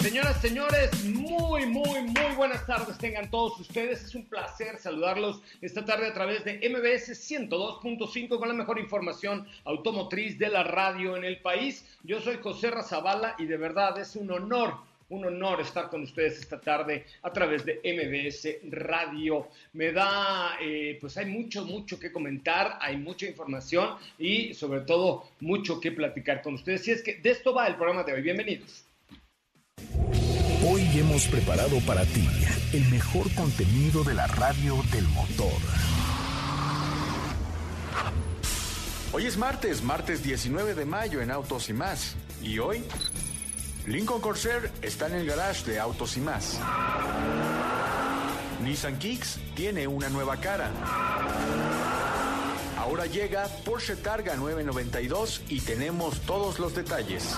[0.00, 4.02] Señoras, señores, muy, muy, muy buenas tardes tengan todos ustedes.
[4.02, 9.46] Es un placer saludarlos esta tarde a través de MBS 102.5 con la mejor información
[9.66, 11.84] automotriz de la radio en el país.
[12.02, 14.74] Yo soy José Razabala y de verdad es un honor
[15.10, 19.48] un honor estar con ustedes esta tarde a través de MBS Radio.
[19.72, 25.28] Me da, eh, pues hay mucho, mucho que comentar, hay mucha información y sobre todo
[25.40, 26.86] mucho que platicar con ustedes.
[26.86, 28.22] Y es que de esto va el programa de hoy.
[28.22, 28.84] Bienvenidos.
[30.68, 32.28] Hoy hemos preparado para ti
[32.72, 35.60] el mejor contenido de la radio del motor.
[39.12, 42.14] Hoy es martes, martes 19 de mayo en Autos y más.
[42.42, 42.84] Y hoy,
[43.86, 46.60] Lincoln Corsair está en el garage de Autos y más.
[48.62, 50.70] Nissan Kicks tiene una nueva cara.
[52.78, 57.36] Ahora llega Porsche Targa 992 y tenemos todos los detalles.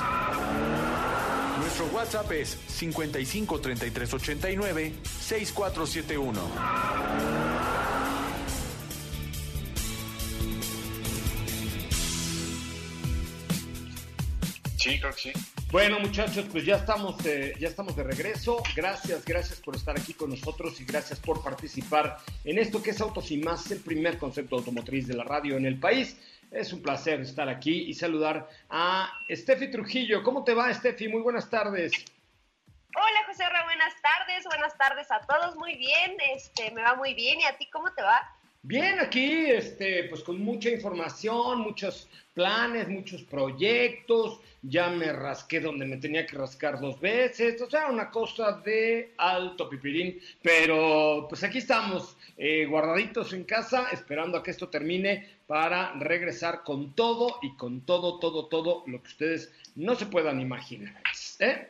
[1.72, 6.40] Nuestro WhatsApp es 55 33 89 6471.
[14.76, 15.32] Sí, creo que sí.
[15.70, 18.62] Bueno, muchachos, pues ya estamos, de, ya estamos de regreso.
[18.76, 23.00] Gracias, gracias por estar aquí con nosotros y gracias por participar en esto que es
[23.00, 26.18] Autos y Más, el primer concepto automotriz de la radio en el país.
[26.52, 30.22] Es un placer estar aquí y saludar a Steffi Trujillo.
[30.22, 31.08] ¿Cómo te va, Steffi?
[31.08, 31.92] Muy buenas tardes.
[32.94, 34.44] Hola, José Ra, buenas tardes.
[34.44, 35.56] Buenas tardes a todos.
[35.56, 37.40] Muy bien, este, me va muy bien.
[37.40, 38.20] ¿Y a ti cómo te va?
[38.64, 44.40] Bien, aquí, este, pues con mucha información, muchos planes, muchos proyectos.
[44.62, 47.60] Ya me rasqué donde me tenía que rascar dos veces.
[47.60, 50.20] O sea, una cosa de alto pipirín.
[50.42, 56.62] Pero, pues aquí estamos, eh, guardaditos en casa, esperando a que esto termine para regresar
[56.62, 61.02] con todo y con todo, todo, todo lo que ustedes no se puedan imaginar.
[61.40, 61.68] ¿Eh?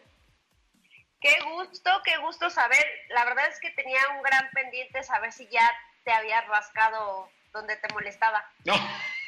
[1.23, 2.85] Qué gusto, qué gusto saber.
[3.15, 5.71] La verdad es que tenía un gran pendiente saber si ya
[6.05, 8.45] te había rascado donde te molestaba.
[8.65, 8.75] No.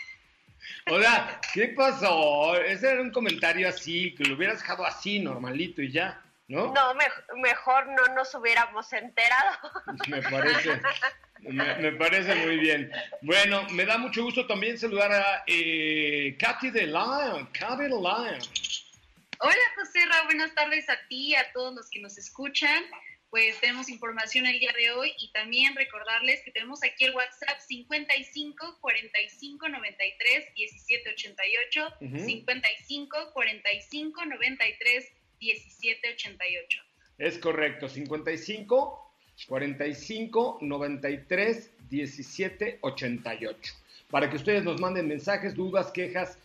[0.91, 2.57] O sea, ¿qué pasó?
[2.57, 6.73] Ese era un comentario así, que lo hubieras dejado así, normalito y ya, ¿no?
[6.73, 6.95] No,
[7.37, 9.59] mejor no nos hubiéramos enterado.
[10.09, 10.81] Me parece,
[11.41, 12.91] me, parece muy bien.
[13.21, 18.39] Bueno, me da mucho gusto también saludar a eh, Katy de Lion, Katy de Lion.
[19.41, 22.83] Hola José Ra, buenas tardes a ti y a todos los que nos escuchan.
[23.35, 27.59] Pues tenemos información el día de hoy y también recordarles que tenemos aquí el WhatsApp
[27.67, 36.83] 55 45 93 17 88, 55 45 93 17 88.
[37.19, 39.13] Es correcto, 55
[39.49, 43.75] 45 93 17 88.
[44.13, 46.39] Para que ustedes nos manden mensajes, dudas, quejas,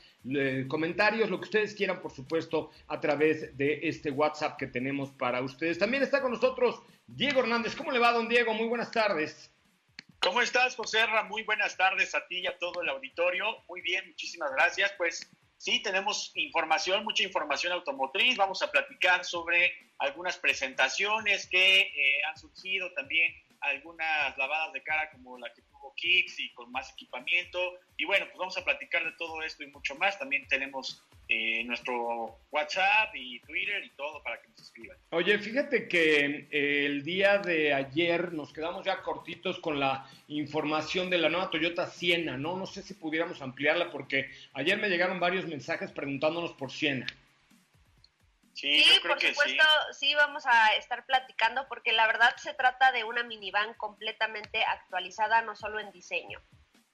[0.68, 5.42] comentarios, lo que ustedes quieran, por supuesto, a través de este WhatsApp que tenemos para
[5.42, 5.80] ustedes.
[5.80, 7.76] También está con nosotros Diego Hernández.
[7.76, 8.54] ¿Cómo le va, don Diego?
[8.54, 9.52] Muy buenas tardes.
[10.22, 11.24] ¿Cómo estás, José Ra?
[11.24, 13.64] Muy buenas tardes a ti y a todo el auditorio.
[13.70, 14.94] Muy bien, muchísimas gracias.
[14.98, 18.36] Pues sí, tenemos información, mucha información automotriz.
[18.36, 25.10] Vamos a platicar sobre algunas presentaciones que eh, han surgido también, algunas lavadas de cara
[25.12, 25.62] como la que
[25.96, 27.60] Kicks y con más equipamiento.
[27.98, 30.18] Y bueno, pues vamos a platicar de todo esto y mucho más.
[30.18, 34.98] También tenemos eh, nuestro WhatsApp y Twitter y todo para que nos escriban.
[35.12, 41.10] Oye, fíjate que eh, el día de ayer nos quedamos ya cortitos con la información
[41.10, 42.58] de la nueva Toyota Siena, ¿no?
[42.58, 47.06] No sé si pudiéramos ampliarla porque ayer me llegaron varios mensajes preguntándonos por Siena.
[48.60, 49.64] Sí, por supuesto,
[49.94, 50.14] sí.
[50.16, 55.56] vamos a estar platicando porque la verdad se trata de una minivan completamente actualizada, no
[55.56, 56.42] solo en diseño.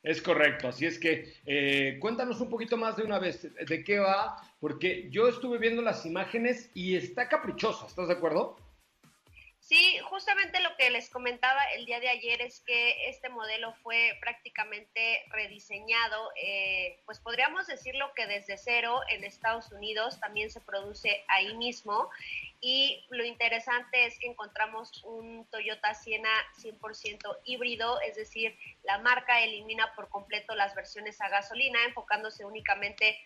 [0.04, 3.98] Es correcto, así es que eh, cuéntanos un poquito más de una vez de qué
[3.98, 8.56] va, porque yo estuve viendo las imágenes y está caprichosa, ¿estás de acuerdo?
[9.68, 14.16] Sí, justamente lo que les comentaba el día de ayer es que este modelo fue
[14.22, 21.24] prácticamente rediseñado, eh, pues podríamos decirlo que desde cero en Estados Unidos también se produce
[21.30, 22.12] ahí mismo.
[22.62, 26.30] Y lo interesante es que encontramos un Toyota Siena
[26.62, 33.18] 100% híbrido, es decir, la marca elimina por completo las versiones a gasolina, enfocándose únicamente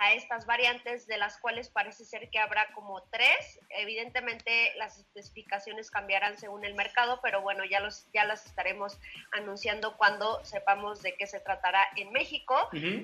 [0.00, 3.60] a estas variantes, de las cuales parece ser que habrá como tres.
[3.68, 8.98] Evidentemente las especificaciones cambiarán según el mercado, pero bueno, ya, los, ya las estaremos
[9.32, 12.56] anunciando cuando sepamos de qué se tratará en México.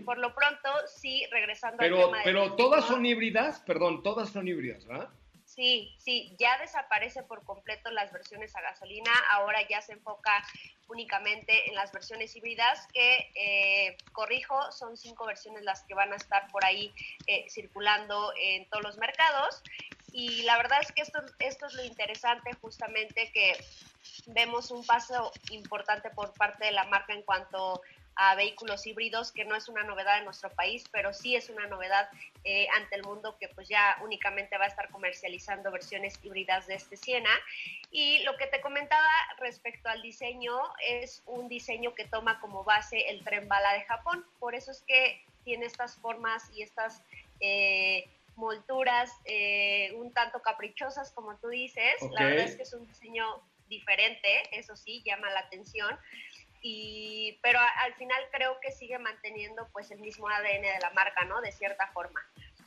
[0.07, 2.19] Por lo pronto, sí, regresando pero, al tema.
[2.25, 5.11] Pero todas son híbridas, perdón, todas son híbridas, ¿verdad?
[5.47, 10.45] Sí, sí, ya desaparece por completo las versiones a gasolina, ahora ya se enfoca
[10.89, 16.17] únicamente en las versiones híbridas, que, eh, corrijo, son cinco versiones las que van a
[16.17, 16.93] estar por ahí
[17.27, 19.63] eh, circulando en todos los mercados.
[20.13, 23.53] Y la verdad es que esto, esto es lo interesante, justamente que
[24.27, 27.81] vemos un paso importante por parte de la marca en cuanto a
[28.37, 32.09] vehículos híbridos, que no es una novedad en nuestro país, pero sí es una novedad
[32.45, 36.75] eh, ante el mundo que pues ya únicamente va a estar comercializando versiones híbridas de
[36.75, 37.31] este Siena.
[37.91, 39.07] Y lo que te comentaba
[39.39, 44.25] respecto al diseño es un diseño que toma como base el tren bala de Japón,
[44.39, 47.03] por eso es que tiene estas formas y estas...
[47.41, 51.95] Eh, molturas eh, un tanto caprichosas, como tú dices.
[52.13, 53.25] La verdad es que es un diseño
[53.67, 55.99] diferente, eso sí, llama la atención
[56.69, 61.25] y, pero al final creo que sigue manteniendo pues el mismo ADN de la marca,
[61.25, 61.41] ¿no?
[61.41, 62.21] De cierta forma.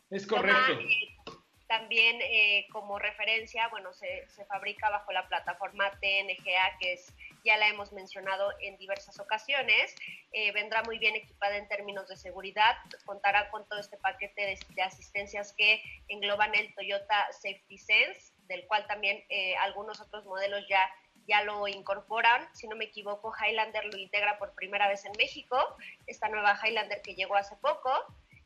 [0.09, 0.79] Es correcto.
[0.79, 1.35] Eh,
[1.67, 7.13] también eh, como referencia, bueno, se, se, fabrica bajo la plataforma TNGA, que es,
[7.43, 9.93] ya la hemos mencionado en diversas ocasiones.
[10.31, 14.59] Eh, vendrá muy bien equipada en términos de seguridad, contará con todo este paquete de,
[14.75, 19.23] de asistencias que engloban el Toyota Safety Sense, del cual también
[19.59, 20.89] algunos otros modelos ya
[21.29, 22.47] ya lo incorporan.
[22.53, 25.57] Si no me equivoco, Highlander lo integra por primera vez en México,
[26.07, 27.91] esta nueva Highlander que llegó hace poco.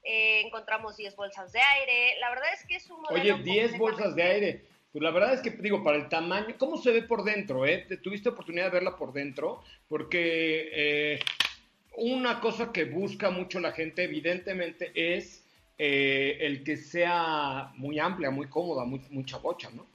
[0.04, 2.20] Eh, encontramos 10 bolsas de aire.
[2.20, 3.36] La verdad es que es un modelo.
[3.36, 4.66] Oye, 10 bolsas de aire.
[4.92, 7.66] Pues la verdad es que, digo, para el tamaño, ¿cómo se ve por dentro?
[7.66, 7.88] Eh?
[8.04, 9.64] ¿Tuviste oportunidad de verla por dentro?
[9.88, 11.20] Porque eh,
[11.96, 15.44] una cosa que busca mucho la gente, evidentemente, es
[15.80, 19.88] eh, el que sea muy amplia, muy cómoda, muy, mucha bocha, ¿no?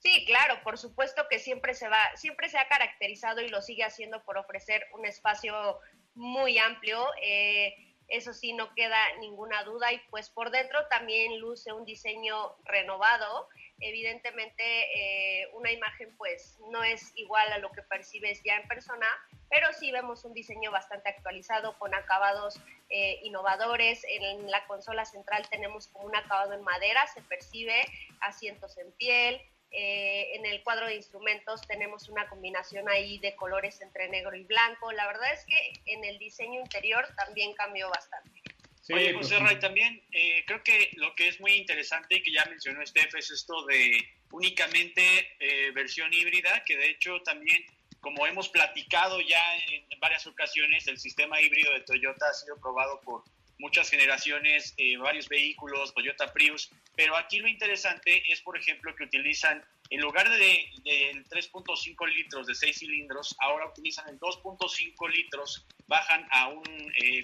[0.00, 3.84] Sí, claro, por supuesto que siempre se va, siempre se ha caracterizado y lo sigue
[3.84, 5.78] haciendo por ofrecer un espacio
[6.14, 7.06] muy amplio.
[7.22, 7.74] Eh,
[8.08, 9.92] eso sí, no queda ninguna duda.
[9.92, 13.48] Y pues por dentro también luce un diseño renovado.
[13.78, 19.06] Evidentemente, eh, una imagen pues no es igual a lo que percibes ya en persona,
[19.50, 22.58] pero sí vemos un diseño bastante actualizado con acabados
[22.88, 24.02] eh, innovadores.
[24.08, 27.84] En la consola central tenemos como un acabado en madera, se percibe
[28.20, 29.40] asientos en piel,
[29.72, 34.44] eh, en el cuadro de instrumentos tenemos una combinación ahí de colores entre negro y
[34.44, 34.90] blanco.
[34.92, 38.40] La verdad es que en el diseño interior también cambió bastante.
[38.82, 42.22] Sí, Oye, José pues, Ray, también eh, creo que lo que es muy interesante y
[42.22, 47.64] que ya mencionó Steph es esto de únicamente eh, versión híbrida, que de hecho también,
[48.00, 53.00] como hemos platicado ya en, varias ocasiones, el sistema híbrido de Toyota ha sido probado
[53.02, 53.22] por
[53.60, 59.64] muchas generaciones, varios vehículos, Toyota Prius, pero aquí lo interesante es, por ejemplo, que utilizan,
[59.90, 60.66] en lugar de,
[61.30, 66.62] 3.5 litros de 6 cilindros, ahora utilizan el 2.5 litros, bajan a un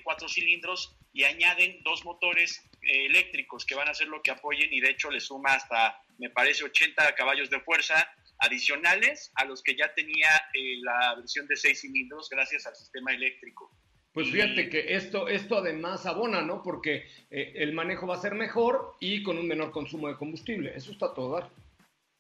[0.02, 4.30] 4 eh, cilindros y añaden dos motores eh, eléctricos que van a ser lo que
[4.30, 9.44] apoyen y de hecho le suma hasta, me parece, 80 caballos de fuerza adicionales a
[9.44, 13.70] los que ya tenía eh, la versión de 6 cilindros gracias al sistema eléctrico.
[14.16, 16.62] Pues fíjate que esto, esto además abona, ¿no?
[16.62, 20.72] Porque eh, el manejo va a ser mejor y con un menor consumo de combustible.
[20.74, 21.50] Eso está todo dar.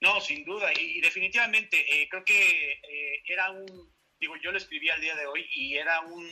[0.02, 0.70] No, sin duda.
[0.78, 5.26] Y, definitivamente, eh, creo que eh, era un, digo, yo lo escribí al día de
[5.26, 6.28] hoy y era un,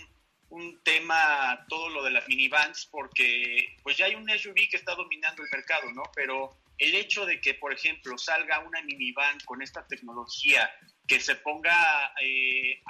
[0.51, 4.95] un tema todo lo de las minivans porque pues ya hay un SUV que está
[4.95, 6.03] dominando el mercado, ¿no?
[6.15, 10.71] Pero el hecho de que, por ejemplo, salga una minivan con esta tecnología
[11.07, 12.83] que se ponga eh,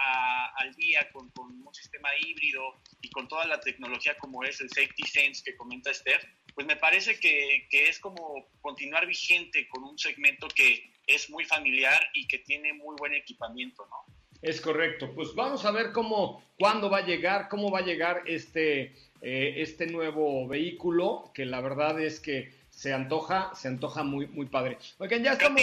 [0.56, 5.02] al día con, un sistema híbrido y con toda la tecnología como es el Safety
[5.02, 9.99] Sense que comenta Steph, pues me parece que, que es como continuar vigente con un
[9.99, 14.14] segmento que es muy familiar y que tiene muy buen equipamiento, ¿no?
[14.44, 15.12] Es correcto.
[15.14, 19.54] Pues vamos a ver cómo, cuándo va a llegar, cómo va a llegar este, eh,
[19.56, 24.78] este nuevo vehículo, que la verdad es que se antoja, se antoja muy, muy padre.
[24.99, 25.62] Oigan, ya estamos,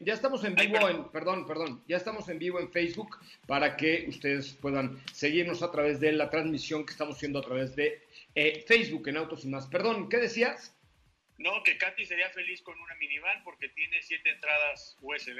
[0.00, 4.06] ya estamos en vivo en, perdón, perdón, ya estamos en vivo en Facebook para que
[4.08, 8.02] ustedes puedan seguirnos a través de la transmisión que estamos haciendo a través de
[8.34, 9.68] eh, Facebook en Autos y más.
[9.68, 10.74] Perdón, ¿qué decías?
[11.38, 15.38] No, que Katy sería feliz con una minivan porque tiene siete entradas USB.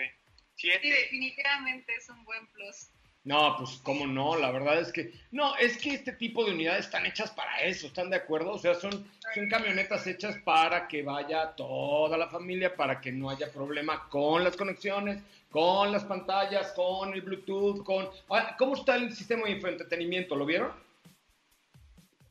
[0.55, 0.81] Siete.
[0.83, 2.91] Sí, definitivamente es un buen plus.
[3.29, 6.87] No, pues cómo no, la verdad es que no, es que este tipo de unidades
[6.87, 8.53] están hechas para eso, ¿están de acuerdo?
[8.53, 13.29] O sea, son, son camionetas hechas para que vaya toda la familia, para que no
[13.29, 18.09] haya problema con las conexiones, con las pantallas, con el Bluetooth, con...
[18.31, 20.35] Ah, ¿Cómo está el sistema de entretenimiento?
[20.35, 20.73] ¿Lo vieron?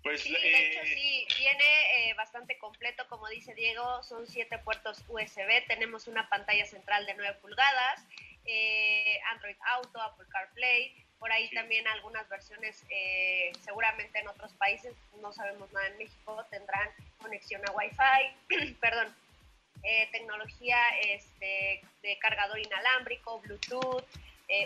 [0.01, 4.57] Pues, sí, de hecho eh, sí, viene eh, bastante completo, como dice Diego, son siete
[4.57, 8.03] puertos USB, tenemos una pantalla central de 9 pulgadas,
[8.47, 14.95] eh, Android Auto, Apple CarPlay, por ahí también algunas versiones, eh, seguramente en otros países,
[15.21, 16.89] no sabemos nada en México, tendrán
[17.19, 19.15] conexión a Wi-Fi, perdón,
[19.83, 24.05] eh, tecnología este, de cargador inalámbrico, Bluetooth,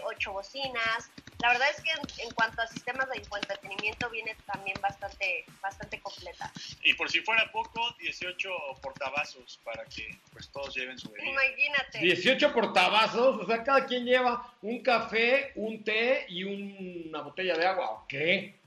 [0.03, 1.09] ocho bocinas.
[1.39, 6.51] La verdad es que en, cuanto a sistemas de entretenimiento viene también bastante, bastante completa.
[6.83, 8.49] Y por si fuera poco, 18
[8.81, 11.31] portavasos para que pues todos lleven su bebida.
[11.31, 11.99] Imagínate.
[11.99, 17.65] 18 portavasos, o sea, cada quien lleva un café, un té y una botella de
[17.65, 18.59] agua, ¿o qué?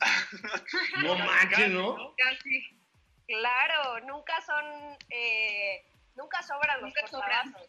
[1.04, 2.14] no manches, ¿no?
[2.16, 2.76] Casi.
[3.28, 5.84] Claro, nunca son, eh,
[6.16, 7.68] nunca sobran los portavasos.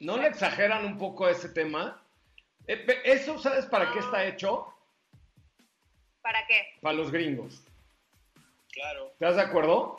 [0.00, 2.02] ¿No le exageran un poco ese tema?
[2.66, 4.72] Eh, ¿Eso sabes para qué está hecho?
[6.22, 6.66] ¿Para qué?
[6.80, 7.62] Para los gringos.
[8.72, 9.10] Claro.
[9.12, 9.96] ¿Estás de acuerdo?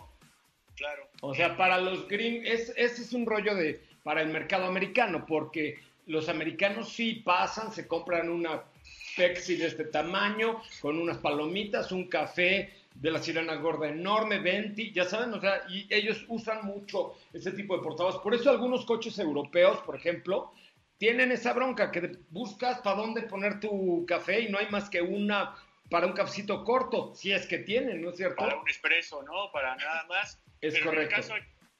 [0.75, 1.07] Claro.
[1.21, 5.79] O sea, para los gringos, ese es un rollo de, para el mercado americano, porque
[6.07, 8.63] los americanos sí pasan, se compran una
[9.15, 14.91] Pepsi de este tamaño, con unas palomitas, un café de la sirena gorda enorme, venti,
[14.91, 18.19] ya saben, o sea, y ellos usan mucho ese tipo de portavoz.
[18.19, 20.51] Por eso algunos coches europeos, por ejemplo,
[21.03, 25.01] tienen esa bronca que buscas para dónde poner tu café y no hay más que
[25.01, 25.53] una
[25.89, 28.37] para un cafecito corto, si es que tienen, ¿no es cierto?
[28.37, 29.51] Para un expreso, ¿no?
[29.51, 30.41] Para nada más.
[30.61, 31.35] Es correcto.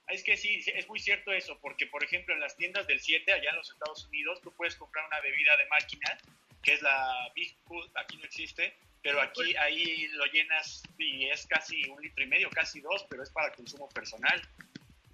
[0.09, 3.31] es que sí, es muy cierto eso, porque por ejemplo en las tiendas del 7
[3.31, 6.17] allá en los Estados Unidos tú puedes comprar una bebida de máquina,
[6.61, 11.47] que es la Big Food, aquí no existe, pero aquí ahí lo llenas y es
[11.47, 14.41] casi un litro y medio, casi dos, pero es para consumo personal.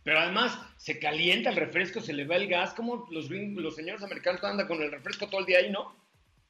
[0.04, 4.02] Pero además se calienta el refresco, se le va el gas, como los, los señores
[4.04, 5.96] americanos andan con el refresco todo el día ahí, ¿no?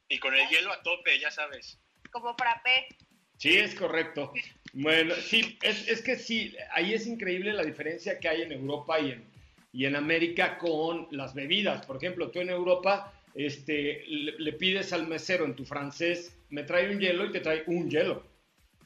[0.08, 1.78] Y con el hielo a tope, ya sabes.
[2.10, 2.88] Como frappé.
[3.36, 4.32] Sí, es correcto.
[4.72, 9.00] Bueno, sí, es, es, que sí, ahí es increíble la diferencia que hay en Europa
[9.00, 9.24] y en,
[9.72, 11.86] y en América con las bebidas.
[11.86, 16.64] Por ejemplo, tú en Europa este, le, le, pides al mesero en tu francés, me
[16.64, 18.24] trae un hielo y te trae un hielo.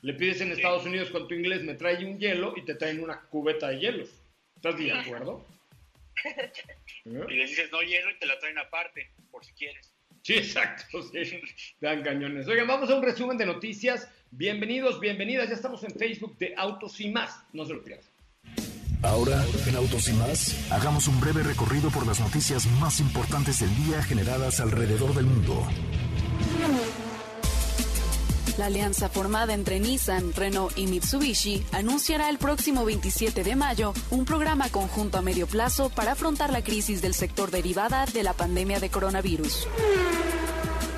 [0.03, 3.03] Le pides en Estados Unidos con tu inglés, me trae un hielo y te traen
[3.03, 4.11] una cubeta de hielos.
[4.65, 5.45] ¿Estás de acuerdo?
[7.05, 9.93] Y le dices no hielo y te la traen aparte, por si quieres.
[10.23, 11.39] Sí, exacto, sí.
[11.83, 12.49] Dan cañones.
[12.49, 14.09] Oigan, vamos a un resumen de noticias.
[14.31, 15.51] Bienvenidos, bienvenidas.
[15.51, 17.45] Ya estamos en Facebook de Autos y más.
[17.53, 18.09] No se lo pierdan.
[19.03, 23.77] Ahora, en Autos y más, hagamos un breve recorrido por las noticias más importantes del
[23.85, 25.69] día generadas alrededor del mundo.
[28.59, 34.25] La alianza formada entre Nissan, Renault y Mitsubishi anunciará el próximo 27 de mayo un
[34.25, 38.79] programa conjunto a medio plazo para afrontar la crisis del sector derivada de la pandemia
[38.79, 39.67] de coronavirus.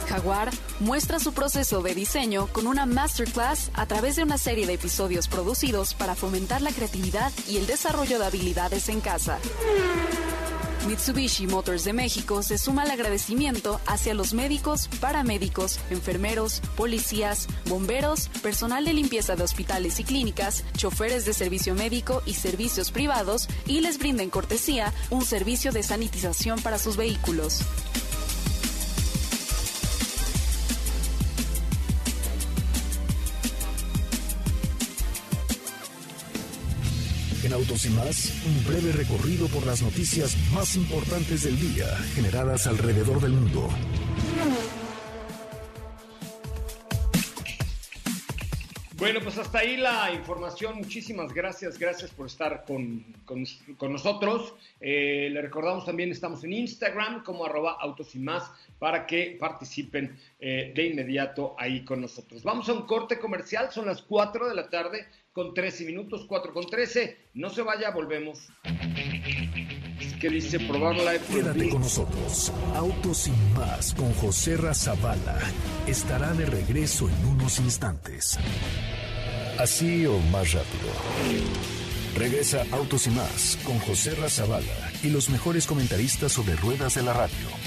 [0.06, 4.74] Jaguar muestra su proceso de diseño con una masterclass a través de una serie de
[4.74, 9.38] episodios producidos para fomentar la creatividad y el desarrollo de habilidades en casa.
[10.86, 18.28] Mitsubishi Motors de México se suma al agradecimiento hacia los médicos, paramédicos, enfermeros, policías, bomberos,
[18.40, 23.80] personal de limpieza de hospitales y clínicas, choferes de servicio médico y servicios privados y
[23.80, 27.62] les brinden cortesía un servicio de sanitización para sus vehículos.
[37.66, 42.68] En Autos y más, un breve recorrido por las noticias más importantes del día generadas
[42.68, 43.68] alrededor del mundo.
[48.98, 50.76] Bueno, pues hasta ahí la información.
[50.76, 54.54] Muchísimas gracias, gracias por estar con, con, nosotros.
[54.80, 60.16] Eh, le recordamos también, estamos en Instagram como arroba autos y más para que participen
[60.38, 62.44] eh, de inmediato ahí con nosotros.
[62.44, 65.06] Vamos a un corte comercial, son las 4 de la tarde
[65.36, 67.28] con 13 minutos, 4 con 13.
[67.34, 68.48] No se vaya, volvemos.
[70.18, 71.18] ¿Qué dice probarla?
[71.18, 72.50] Quédate con nosotros.
[72.74, 75.38] Autos y más con José Razabala
[75.86, 78.38] estará de regreso en unos instantes.
[79.58, 80.88] Así o más rápido.
[82.16, 87.12] Regresa Autos y más con José Razabala y los mejores comentaristas sobre ruedas de la
[87.12, 87.65] radio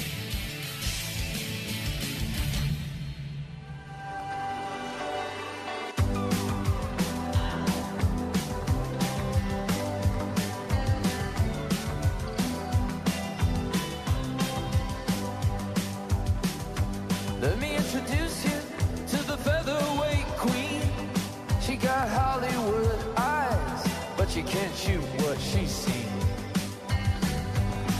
[24.50, 26.10] can't shoot what she seen.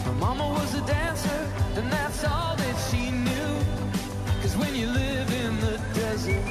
[0.04, 3.54] Her mama was a dancer, and that's all that she knew.
[4.42, 6.44] Cause when you live in the desert,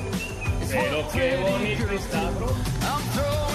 [0.62, 1.42] it's Pero what pretty
[1.82, 2.54] girls.
[2.82, 3.47] I'm throwing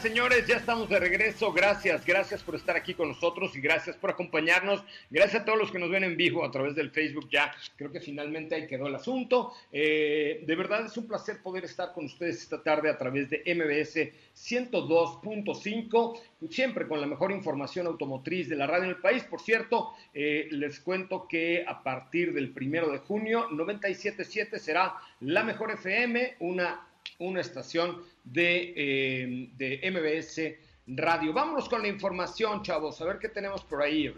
[0.00, 1.52] señores, ya estamos de regreso.
[1.52, 4.82] Gracias, gracias por estar aquí con nosotros y gracias por acompañarnos.
[5.10, 7.28] Gracias a todos los que nos ven en vivo a través del Facebook.
[7.30, 9.52] Ya creo que finalmente ahí quedó el asunto.
[9.70, 13.42] Eh, de verdad es un placer poder estar con ustedes esta tarde a través de
[13.54, 19.24] MBS 102.5, siempre con la mejor información automotriz de la radio en el país.
[19.24, 25.44] Por cierto, eh, les cuento que a partir del primero de junio, 97.7 será la
[25.44, 26.86] mejor FM, una
[27.20, 30.40] una estación de, eh, de MBS
[30.86, 31.32] Radio.
[31.32, 34.08] Vámonos con la información, chavos, a ver qué tenemos por ahí.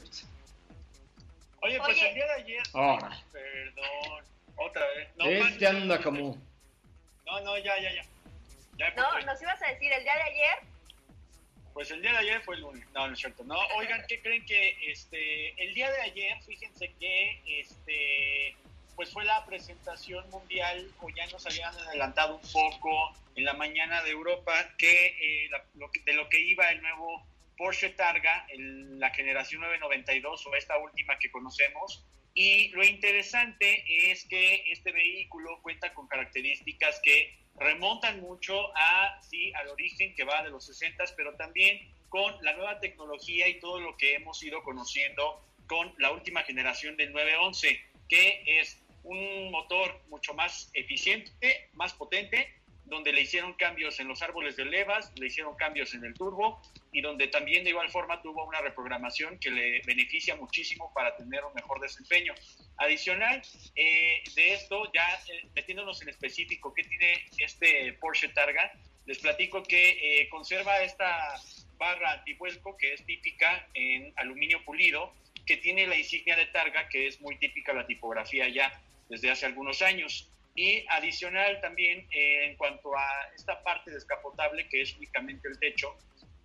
[1.61, 2.63] Oye, pues el día de ayer.
[2.73, 4.25] Perdón,
[4.57, 5.09] otra vez.
[5.17, 6.39] No, este anda como.
[7.27, 7.91] No, no, ya, ya,
[8.79, 8.91] ya.
[8.95, 10.59] no, nos ibas a decir el día de ayer.
[11.75, 12.87] Pues el día de ayer fue el lunes.
[12.95, 13.45] No, no es cierto.
[13.45, 18.55] No, oigan, ¿qué creen que este el día de ayer, fíjense que este
[19.03, 24.01] pues fue la presentación mundial, o ya nos habían adelantado un poco en la mañana
[24.05, 25.51] de Europa, que, eh,
[26.05, 27.27] de lo que iba el nuevo
[27.59, 32.05] Porsche Targa, la generación 992 o esta última que conocemos.
[32.35, 39.53] Y lo interesante es que este vehículo cuenta con características que remontan mucho a, sí,
[39.55, 43.81] al origen que va de los 60, pero también con la nueva tecnología y todo
[43.81, 50.01] lo que hemos ido conociendo con la última generación del 911, que es un motor
[50.09, 55.27] mucho más eficiente, más potente, donde le hicieron cambios en los árboles de levas, le
[55.27, 56.61] hicieron cambios en el turbo
[56.93, 61.43] y donde también de igual forma tuvo una reprogramación que le beneficia muchísimo para tener
[61.45, 62.35] un mejor desempeño.
[62.77, 63.43] Adicional
[63.77, 68.73] eh, de esto, ya eh, metiéndonos en específico, ¿qué tiene este Porsche Targa?
[69.07, 71.41] Les platico que eh, conserva esta
[71.79, 75.15] barra antivuelco que es típica en aluminio pulido,
[75.47, 78.71] que tiene la insignia de Targa, que es muy típica la tipografía ya
[79.13, 80.29] desde hace algunos años.
[80.55, 85.95] Y adicional también eh, en cuanto a esta parte descapotable que es únicamente el techo,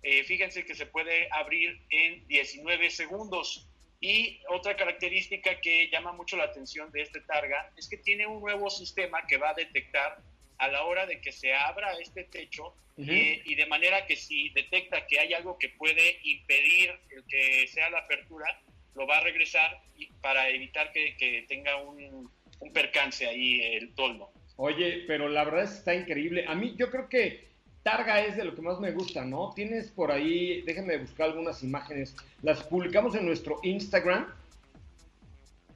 [0.02, 3.66] eh, fíjense que se puede abrir en 19 segundos.
[4.00, 8.40] Y otra característica que llama mucho la atención de este Targa es que tiene un
[8.40, 10.18] nuevo sistema que va a detectar
[10.58, 14.50] a la hora de que se abra este techo eh, y de manera que si
[14.50, 18.60] detecta que hay algo que puede impedir el que sea la apertura,
[18.94, 23.94] lo va a regresar y para evitar que, que tenga un, un percance ahí el
[23.94, 24.30] toldo.
[24.56, 26.44] Oye, pero la verdad es que está increíble.
[26.48, 27.48] A mí yo creo que
[27.82, 29.52] Targa es de lo que más me gusta, ¿no?
[29.54, 32.14] Tienes por ahí, déjenme buscar algunas imágenes.
[32.42, 34.32] Las publicamos en nuestro Instagram.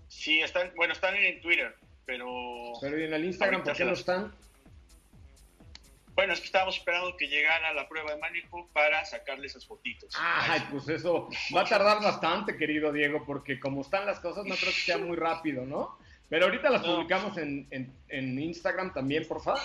[0.09, 2.73] Sí, están, bueno, están en Twitter, pero...
[2.81, 4.35] Pero en el Instagram por qué no están?
[6.15, 10.15] Bueno, es que estábamos esperando que llegara la prueba de manejo para sacarle esas fotitos.
[10.19, 14.55] Ay, pues eso va a tardar bastante, querido Diego, porque como están las cosas, no
[14.57, 15.97] creo que sea muy rápido, ¿no?
[16.33, 17.67] Pero ahorita las publicamos en,
[18.09, 19.61] en, Instagram también, por favor.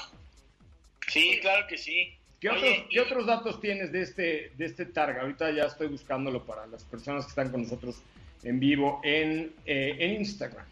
[1.07, 2.13] Sí, claro que sí.
[2.41, 5.21] ¿Qué, otros, ¿qué otros datos tienes de este, de este Targa?
[5.21, 8.03] Ahorita ya estoy buscándolo para las personas que están con nosotros
[8.43, 10.65] en vivo en, eh, en Instagram.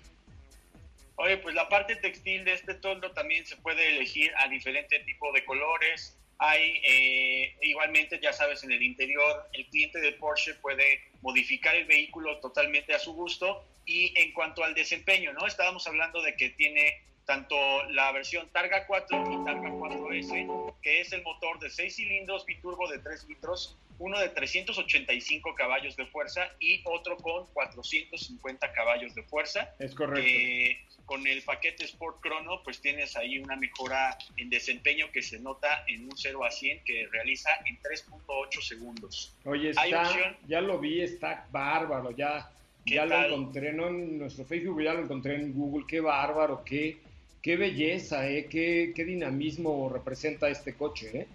[1.15, 5.31] Oye, pues la parte textil de este toldo también se puede elegir a diferente tipo
[5.31, 6.17] de colores.
[6.39, 11.85] Hay eh, igualmente, ya sabes, en el interior, el cliente de Porsche puede modificar el
[11.85, 13.65] vehículo totalmente a su gusto.
[13.85, 15.45] Y en cuanto al desempeño, ¿no?
[15.45, 17.55] Estábamos hablando de que tiene tanto
[17.89, 22.87] la versión Targa 4 y Targa 4S, que es el motor de 6 cilindros biturbo
[22.87, 29.23] de 3 litros, uno de 385 caballos de fuerza y otro con 450 caballos de
[29.23, 29.73] fuerza.
[29.79, 30.27] Es correcto.
[30.27, 35.39] Eh, con el paquete Sport Chrono, pues tienes ahí una mejora en desempeño que se
[35.39, 39.35] nota en un 0 a 100 que realiza en 3.8 segundos.
[39.45, 42.51] Oye, está, ya lo vi, está bárbaro, ya,
[42.85, 43.87] ya lo encontré ¿no?
[43.87, 46.97] en nuestro Facebook, ya lo encontré en Google, qué bárbaro, qué,
[47.41, 48.47] qué belleza, ¿eh?
[48.49, 51.11] qué, qué dinamismo representa este coche.
[51.13, 51.27] ¿eh?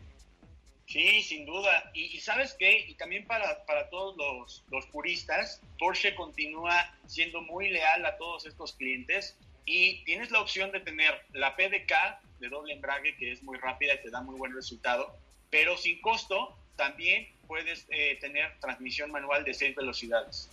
[0.86, 1.90] Sí, sin duda.
[1.94, 7.68] Y, sabes qué, y también para, para todos los, los, puristas, Porsche continúa siendo muy
[7.70, 11.92] leal a todos estos clientes y tienes la opción de tener la PDK
[12.40, 15.14] de doble embrague, que es muy rápida y te da muy buen resultado,
[15.50, 20.48] pero sin costo también puedes eh, tener transmisión manual de seis velocidades.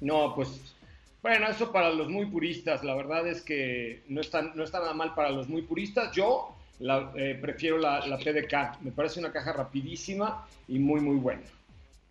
[0.00, 0.76] No, pues
[1.22, 4.94] bueno, eso para los muy puristas, la verdad es que no está, no está nada
[4.94, 6.14] mal para los muy puristas.
[6.14, 11.16] Yo la, eh, prefiero la, la, PDK, me parece una caja rapidísima y muy, muy
[11.16, 11.42] buena.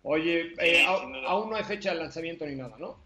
[0.02, 2.98] Oye, eh, aún no hay fecha de lanzamiento ni nada, ¿no?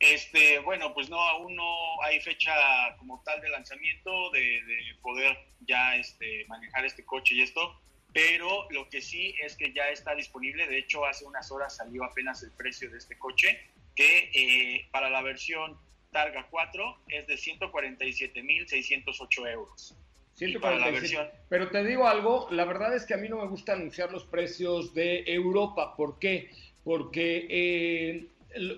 [0.00, 2.52] Este, bueno, pues no, aún no hay fecha
[2.98, 7.80] como tal de lanzamiento de, de, poder ya este, manejar este coche y esto,
[8.12, 12.04] pero lo que sí es que ya está disponible, de hecho hace unas horas salió
[12.04, 13.60] apenas el precio de este coche,
[13.98, 15.76] que eh, para la versión
[16.12, 19.96] Targa 4 es de 147.608 euros.
[20.34, 21.32] 147.
[21.48, 24.24] Pero te digo algo, la verdad es que a mí no me gusta anunciar los
[24.24, 25.96] precios de Europa.
[25.96, 26.48] ¿Por qué?
[26.84, 28.28] Porque eh,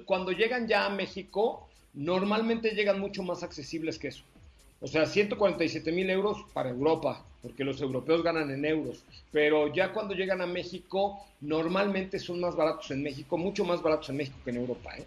[0.07, 4.25] cuando llegan ya a México, normalmente llegan mucho más accesibles que eso.
[4.81, 9.05] O sea, 147 mil euros para Europa, porque los europeos ganan en euros.
[9.33, 14.11] Pero ya cuando llegan a México, normalmente son más baratos en México, mucho más baratos
[14.11, 14.97] en México que en Europa.
[14.97, 15.05] ¿eh?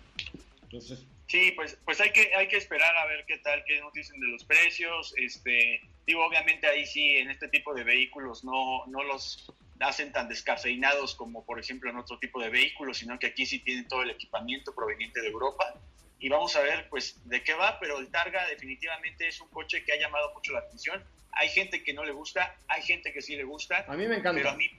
[0.63, 1.05] Entonces.
[1.27, 4.19] Sí, pues, pues hay, que, hay que esperar a ver qué tal, qué nos dicen
[4.19, 5.13] de los precios.
[5.17, 10.29] Este, digo, obviamente ahí sí, en este tipo de vehículos no, no los hacen tan
[10.29, 14.03] descafeinados como por ejemplo en otro tipo de vehículos, sino que aquí sí tienen todo
[14.03, 15.73] el equipamiento proveniente de Europa.
[16.23, 19.83] Y vamos a ver pues de qué va, pero el Targa definitivamente es un coche
[19.83, 21.03] que ha llamado mucho la atención.
[21.33, 23.83] Hay gente que no le gusta, hay gente que sí le gusta.
[23.89, 24.39] A mí me encanta.
[24.39, 24.71] Pero a mí,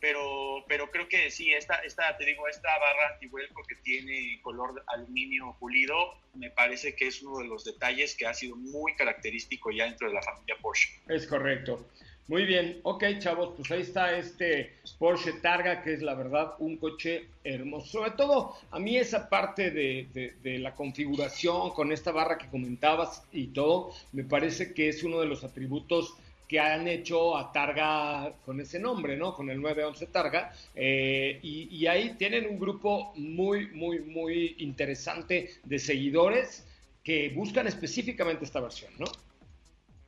[0.00, 4.84] pero, pero creo que sí, esta, esta, te digo, esta barra antivuelco que tiene color
[4.88, 9.70] aluminio pulido, me parece que es uno de los detalles que ha sido muy característico
[9.70, 10.90] ya dentro de la familia Porsche.
[11.08, 11.88] Es correcto.
[12.28, 16.76] Muy bien, ok chavos, pues ahí está este Porsche Targa, que es la verdad un
[16.76, 17.86] coche hermoso.
[17.86, 23.22] Sobre todo a mí esa parte de, de, la configuración con esta barra que comentabas
[23.30, 26.14] y todo, me parece que es uno de los atributos
[26.48, 29.32] que han hecho a Targa con ese nombre, ¿no?
[29.32, 30.52] Con el 911 Targa.
[30.74, 36.66] Eh, y, y ahí tienen un grupo muy, muy, muy interesante de seguidores
[37.04, 39.06] que buscan específicamente esta versión, ¿no?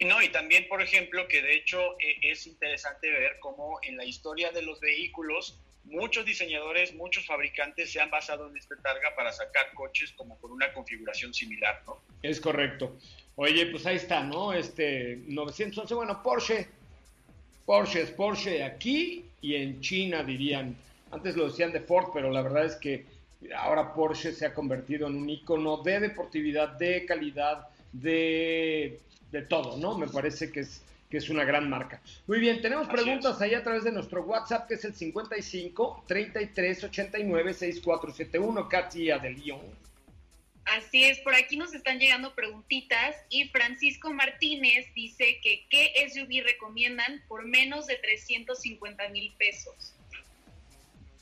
[0.01, 4.05] No, y también, por ejemplo, que de hecho eh, es interesante ver cómo en la
[4.05, 9.33] historia de los vehículos muchos diseñadores, muchos fabricantes se han basado en este targa para
[9.33, 12.01] sacar coches como con una configuración similar, ¿no?
[12.23, 12.97] Es correcto.
[13.37, 14.53] Oye, pues ahí está, ¿no?
[14.53, 16.69] Este 911, bueno, Porsche.
[17.65, 20.77] Porsche es Porsche aquí y en China dirían.
[21.11, 23.05] Antes lo decían de Ford, pero la verdad es que
[23.57, 29.77] ahora Porsche se ha convertido en un icono de deportividad, de calidad, de de todo,
[29.77, 29.97] ¿no?
[29.97, 32.01] Me parece que es, que es una gran marca.
[32.27, 36.85] Muy bien, tenemos preguntas ahí a través de nuestro WhatsApp, que es el 55 33
[36.85, 39.89] 89 6471, Katia de Lyon.
[40.65, 46.45] Así es, por aquí nos están llegando preguntitas y Francisco Martínez dice que qué SUV
[46.45, 49.95] recomiendan por menos de 350 mil pesos.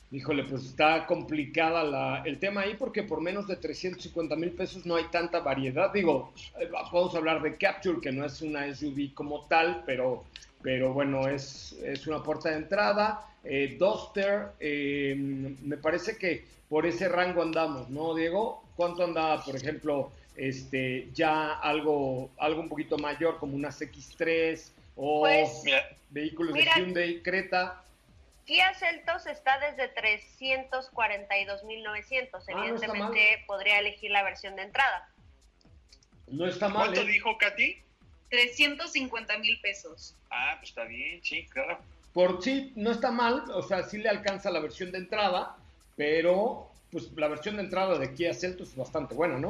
[0.09, 4.85] Híjole, pues está complicada la, el tema ahí porque por menos de 350 mil pesos
[4.85, 5.91] no hay tanta variedad.
[5.91, 10.23] Digo, eh, podemos hablar de Capture, que no es una SUV como tal, pero,
[10.61, 13.27] pero bueno, es, es una puerta de entrada.
[13.43, 18.63] Eh, Duster, eh, me parece que por ese rango andamos, ¿no, Diego?
[18.77, 25.21] ¿Cuánto anda, por ejemplo, este, ya algo, algo un poquito mayor como unas X3 o
[25.21, 25.63] pues,
[26.11, 27.83] vehículos de Hyundai, Creta?
[28.47, 32.29] Kia Celtos está desde 342.900.
[32.33, 35.09] Ah, Evidentemente podría elegir la versión de entrada.
[36.27, 36.93] No está mal.
[36.93, 37.11] ¿Cuánto ¿eh?
[37.11, 37.75] dijo Katy?
[38.29, 40.15] 350 mil pesos.
[40.31, 41.77] Ah, pues está bien, sí, claro.
[42.13, 45.57] Por sí, no está mal, o sea, sí le alcanza la versión de entrada,
[45.97, 49.49] pero pues la versión de entrada de Kia Celtos es bastante buena, ¿no?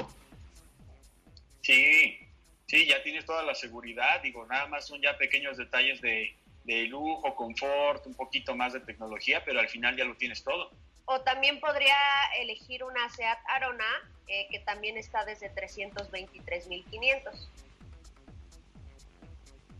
[1.61, 2.17] Sí,
[2.65, 6.35] sí, ya tienes toda la seguridad, digo, nada más son ya pequeños detalles de,
[6.67, 10.69] de lujo, confort, un poquito más de tecnología, pero al final ya lo tienes todo.
[11.05, 11.95] O también podría
[12.41, 13.85] elegir una Seat Arona,
[14.27, 17.47] eh, que también está desde 323.500.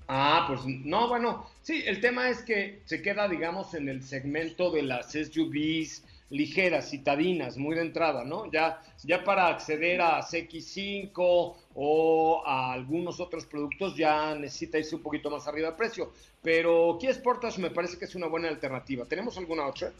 [0.07, 4.71] Ah, pues no, bueno, sí, el tema es que se queda, digamos, en el segmento
[4.71, 8.51] de las SUVs ligeras, citadinas, muy de entrada, ¿no?
[8.51, 15.03] Ya, ya para acceder a CX5 o a algunos otros productos ya necesita irse un
[15.03, 16.11] poquito más arriba de precio.
[16.41, 19.05] Pero Kia Sportage me parece que es una buena alternativa.
[19.05, 19.91] ¿Tenemos alguna otra?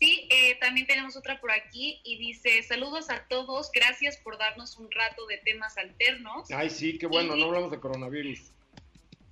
[0.00, 4.76] Sí, eh, también tenemos otra por aquí y dice, saludos a todos, gracias por darnos
[4.76, 6.50] un rato de temas alternos.
[6.50, 8.40] Ay, sí, qué bueno, no hablamos de coronavirus.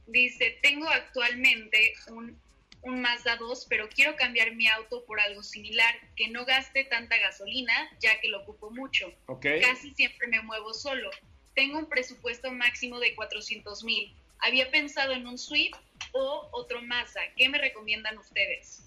[0.07, 2.39] Dice, tengo actualmente un,
[2.83, 7.17] un Mazda 2, pero quiero cambiar mi auto por algo similar, que no gaste tanta
[7.19, 9.13] gasolina, ya que lo ocupo mucho.
[9.27, 11.11] Casi siempre me muevo solo.
[11.55, 14.15] Tengo un presupuesto máximo de 400 mil.
[14.39, 15.77] Había pensado en un Swift
[16.13, 17.21] o otro Mazda.
[17.37, 18.83] ¿Qué me recomiendan ustedes?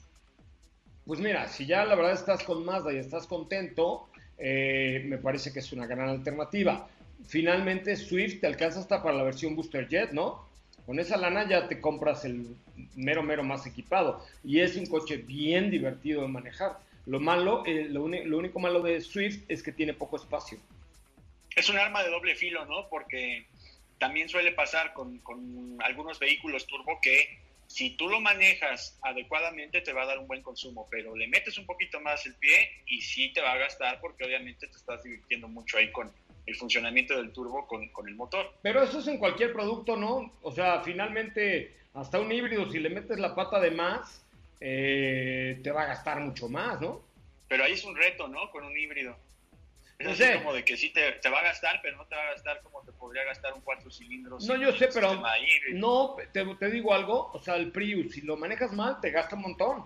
[1.05, 5.53] Pues mira, si ya la verdad estás con Mazda y estás contento, eh, me parece
[5.53, 6.89] que es una gran alternativa.
[7.27, 10.49] Finalmente, Swift te alcanza hasta para la versión Booster Jet, ¿no?
[10.85, 12.55] Con esa lana ya te compras el
[12.95, 14.25] mero, mero más equipado.
[14.43, 16.77] Y es un coche bien divertido de manejar.
[17.05, 20.59] Lo malo, eh, lo, único malo de Swift es que tiene poco espacio.
[21.55, 22.87] Es un arma de doble filo, ¿no?
[22.89, 23.45] Porque
[23.97, 29.93] también suele pasar con, con algunos vehículos turbo que si tú lo manejas adecuadamente te
[29.93, 33.01] va a dar un buen consumo, pero le metes un poquito más el pie y
[33.01, 36.11] sí te va a gastar porque obviamente te estás divirtiendo mucho ahí con,
[36.45, 38.53] el funcionamiento del turbo con, con, el motor.
[38.61, 40.31] Pero eso es en cualquier producto, ¿no?
[40.41, 44.23] O sea, finalmente, hasta un híbrido, si le metes la pata de más,
[44.59, 47.01] eh, te va a gastar mucho más, ¿no?
[47.47, 48.49] Pero ahí es un reto, ¿no?
[48.51, 49.15] Con un híbrido.
[49.97, 50.35] Es no sé.
[50.37, 52.61] como de que sí te, te, va a gastar, pero no te va a gastar
[52.61, 54.45] como te podría gastar un cuatro cilindros.
[54.45, 55.21] No, yo sé, pero
[55.73, 59.35] no, te, te, digo algo, o sea, el Prius, si lo manejas mal, te gasta
[59.35, 59.85] un montón.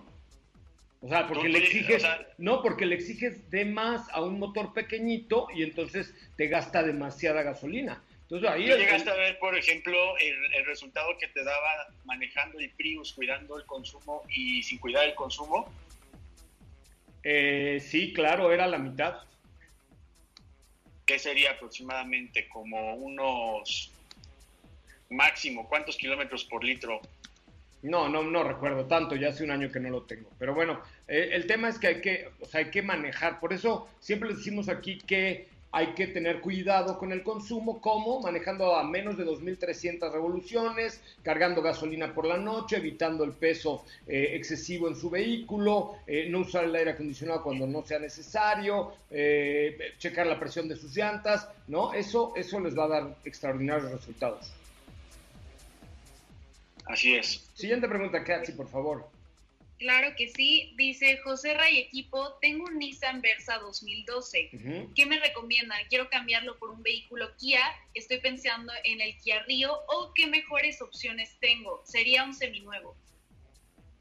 [1.02, 2.04] O sea, porque le exiges,
[2.36, 7.42] no, porque le exiges de más a un motor pequeñito y entonces te gasta demasiada
[7.42, 8.02] gasolina.
[8.22, 8.66] Entonces ahí...
[8.66, 13.64] llegaste a ver, por ejemplo, el, resultado que te daba manejando el Prius, cuidando el
[13.64, 15.72] consumo y sin cuidar el consumo?
[17.24, 19.22] Eh, sí, claro, era la mitad.
[21.06, 22.46] ¿Qué sería aproximadamente?
[22.46, 23.90] Como unos
[25.08, 27.00] máximo, ¿cuántos kilómetros por litro
[27.82, 30.28] no, no, no recuerdo tanto, ya hace un año que no lo tengo.
[30.38, 33.40] Pero bueno, eh, el tema es que hay que, o sea, hay que manejar.
[33.40, 38.20] Por eso siempre les decimos aquí que hay que tener cuidado con el consumo, como
[38.20, 44.32] manejando a menos de 2.300 revoluciones, cargando gasolina por la noche, evitando el peso eh,
[44.34, 48.92] excesivo en su vehículo, eh, no usar el aire acondicionado cuando no sea necesario,
[49.98, 51.94] checar la presión de sus llantas, ¿no?
[51.94, 54.52] Eso, eso les va a dar extraordinarios resultados.
[56.90, 57.48] Así es.
[57.54, 59.08] Siguiente pregunta, Katsi, por favor.
[59.78, 60.74] Claro que sí.
[60.76, 64.50] Dice José Ray Equipo, tengo un Nissan Versa 2012.
[64.96, 65.78] ¿Qué me recomiendan?
[65.88, 67.60] Quiero cambiarlo por un vehículo Kia.
[67.94, 71.80] Estoy pensando en el Kia Río o qué mejores opciones tengo.
[71.84, 72.96] Sería un seminuevo.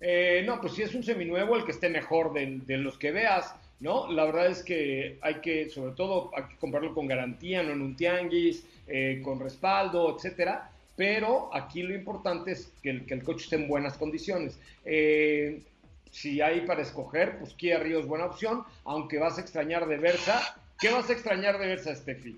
[0.02, 3.54] Eh, no, pues si es un seminuevo, el que esté mejor de, los que veas,
[3.80, 4.12] ¿no?
[4.12, 7.82] La verdad es que hay que, sobre todo, hay que comprarlo con garantía, no en
[7.82, 13.23] un tianguis, eh, con respaldo, etcétera pero aquí lo importante es que el, que el
[13.23, 14.59] coche esté en buenas condiciones.
[14.83, 15.63] Eh,
[16.12, 19.95] si hay para escoger, pues Kia Río es buena opción, aunque vas a extrañar de
[19.95, 20.62] Versa.
[20.77, 22.38] ¿Qué vas a extrañar de Versa, Steffi?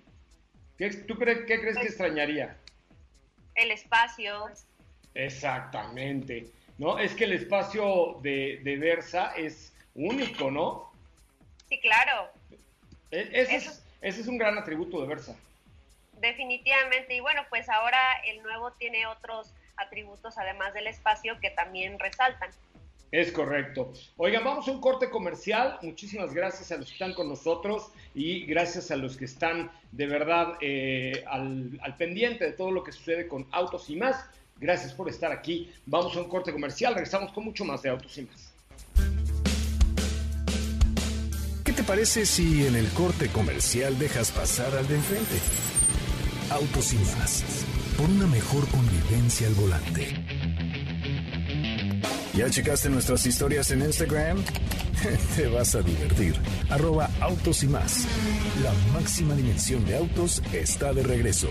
[0.78, 2.56] ¿Qué, ¿Tú crees, qué crees que extrañaría?
[3.56, 4.52] El espacio.
[5.15, 6.45] Exactamente.
[6.78, 7.00] ¿No?
[7.00, 10.91] Es que el espacio de, de Versa es único, ¿no?
[11.67, 12.30] Sí, claro.
[13.10, 15.36] E, ese, es, ese es un gran atributo de Versa
[16.22, 17.16] definitivamente.
[17.16, 22.52] Y bueno, pues ahora el nuevo tiene otros atributos además del espacio que también resaltan.
[23.12, 23.92] Es correcto.
[24.16, 25.78] Oigan, vamos a un corte comercial.
[25.82, 30.06] Muchísimas gracias a los que están con nosotros y gracias a los que están de
[30.06, 34.26] verdad eh, al, al pendiente de todo lo que sucede con Autos y más.
[34.58, 35.74] Gracias por estar aquí.
[35.86, 36.94] Vamos a un corte comercial.
[36.94, 38.54] Regresamos con mucho más de Autos y más.
[41.66, 45.81] ¿Qué te parece si en el corte comercial dejas pasar al de enfrente?
[46.52, 47.44] Autos y más.
[47.98, 50.08] Por una mejor convivencia al volante.
[52.34, 54.38] ¿Ya checaste nuestras historias en Instagram?
[55.38, 56.36] Te vas a divertir.
[56.70, 58.06] Arroba autos y más.
[58.62, 61.48] La máxima dimensión de autos está de regreso.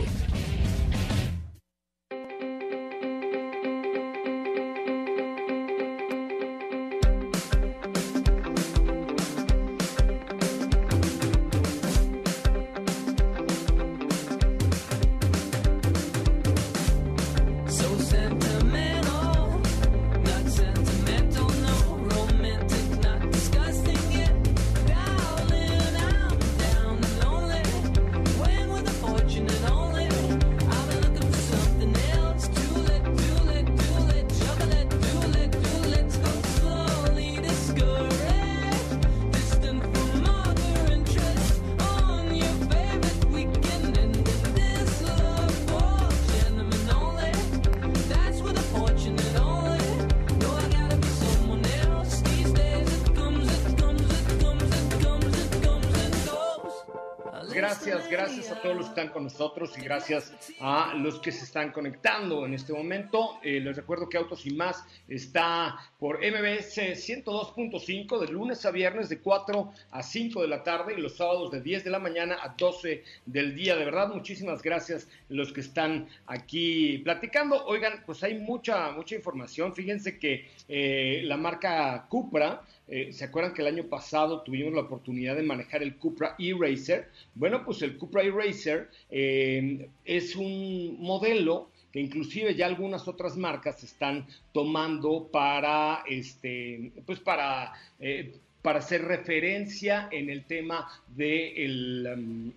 [58.63, 62.55] Todos los que están con nosotros y gracias a los que se están conectando en
[62.55, 63.39] este momento.
[63.43, 69.09] Eh, les recuerdo que Autos y Más está por MBS 102.5 de lunes a viernes
[69.09, 72.39] de 4 a 5 de la tarde y los sábados de 10 de la mañana
[72.43, 73.77] a 12 del día.
[73.77, 77.65] De verdad, muchísimas gracias los que están aquí platicando.
[77.67, 79.75] Oigan, pues hay mucha, mucha información.
[79.75, 84.81] Fíjense que eh, la marca Cupra eh, ¿Se acuerdan que el año pasado tuvimos la
[84.81, 87.09] oportunidad de manejar el Cupra E-Racer?
[87.37, 93.85] Bueno, pues el Cupra E-Racer eh, es un modelo que inclusive ya algunas otras marcas
[93.85, 102.53] están tomando para, este, pues para, eh, para hacer referencia en el tema um,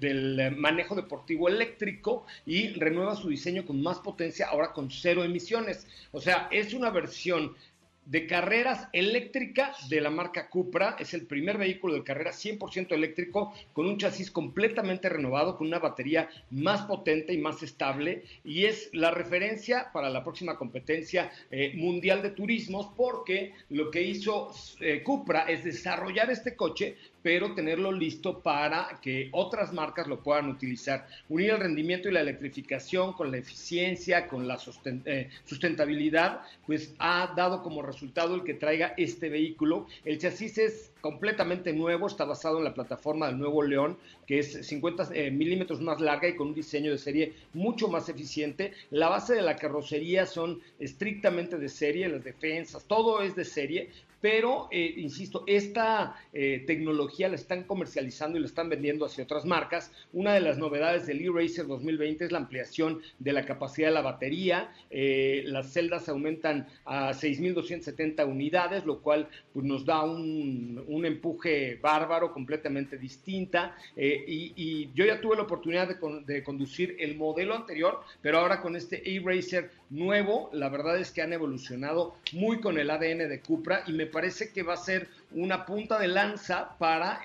[0.00, 5.86] del manejo deportivo eléctrico y renueva su diseño con más potencia, ahora con cero emisiones.
[6.12, 7.54] O sea, es una versión
[8.06, 10.96] de carreras eléctrica de la marca Cupra.
[10.98, 15.78] Es el primer vehículo de carrera 100% eléctrico con un chasis completamente renovado, con una
[15.78, 18.24] batería más potente y más estable.
[18.44, 24.02] Y es la referencia para la próxima competencia eh, mundial de turismos porque lo que
[24.02, 30.20] hizo eh, Cupra es desarrollar este coche pero tenerlo listo para que otras marcas lo
[30.20, 31.06] puedan utilizar.
[31.28, 34.58] Unir el rendimiento y la electrificación con la eficiencia, con la
[35.04, 39.86] eh, sustentabilidad, pues ha dado como resultado el que traiga este vehículo.
[40.04, 44.66] El chasis es completamente nuevo, está basado en la plataforma del Nuevo León, que es
[44.66, 48.72] 50 eh, milímetros más larga y con un diseño de serie mucho más eficiente.
[48.90, 53.90] La base de la carrocería son estrictamente de serie, las defensas, todo es de serie,
[54.20, 59.46] pero, eh, insisto, esta eh, tecnología la están comercializando y la están vendiendo hacia otras
[59.46, 59.92] marcas.
[60.12, 64.02] Una de las novedades del e-Racer 2020 es la ampliación de la capacidad de la
[64.02, 64.72] batería.
[64.90, 72.32] Eh, las celdas aumentan a 6.270 unidades, lo cual pues, nos da un, empuje bárbaro,
[72.32, 73.74] completamente distinta.
[73.96, 78.76] Y, yo ya tuve la oportunidad de, de conducir el modelo anterior, pero ahora con
[78.76, 83.82] este e-Racer nuevo, la verdad es que han evolucionado muy con el ADN de Cupra
[83.86, 87.20] y me parece que va a ser una punta de lanza para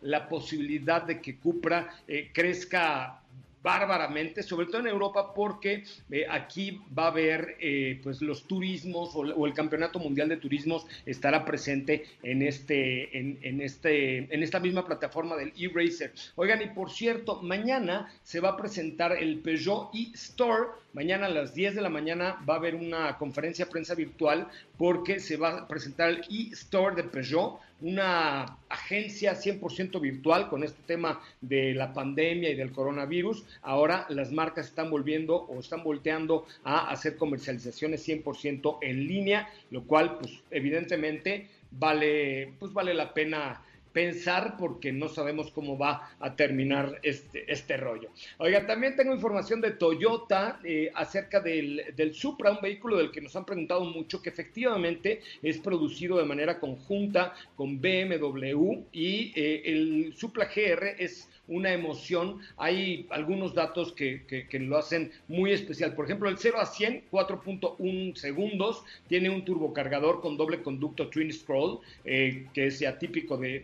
[0.00, 3.22] la posibilidad de que Cupra eh, crezca
[3.62, 9.14] bárbaramente, sobre todo en Europa, porque eh, aquí va a haber eh, pues los turismos
[9.14, 14.84] o, el campeonato mundial de turismos estará presente en este, en, este, en esta misma
[14.84, 16.12] plataforma del e-racer.
[16.34, 20.81] Oigan, y por cierto, mañana se va a presentar el Peugeot e-Store.
[20.92, 25.20] Mañana a las 10 de la mañana va a haber una conferencia prensa virtual porque
[25.20, 31.20] se va a presentar el e-Store de Peugeot una agencia 100% virtual con este tema
[31.40, 33.44] de la pandemia y del coronavirus.
[33.62, 39.84] Ahora las marcas están volviendo o están volteando a hacer comercializaciones 100% en línea, lo
[39.84, 46.34] cual pues evidentemente vale pues vale la pena pensar porque no sabemos cómo va a
[46.34, 48.10] terminar este, este rollo.
[48.38, 53.20] Oiga, también tengo información de Toyota eh, acerca del, del, Supra, un vehículo del que
[53.20, 59.62] nos han preguntado mucho, que efectivamente es producido de manera conjunta con BMW y eh,
[59.64, 62.38] el Supra GR es una emoción.
[62.56, 65.94] Hay algunos datos que, lo hacen muy especial.
[65.94, 71.32] Por ejemplo, el 0 a 100, 4.1 segundos, tiene un turbocargador con doble conducto Twin
[71.32, 73.62] Scroll, eh, que es ya típico de,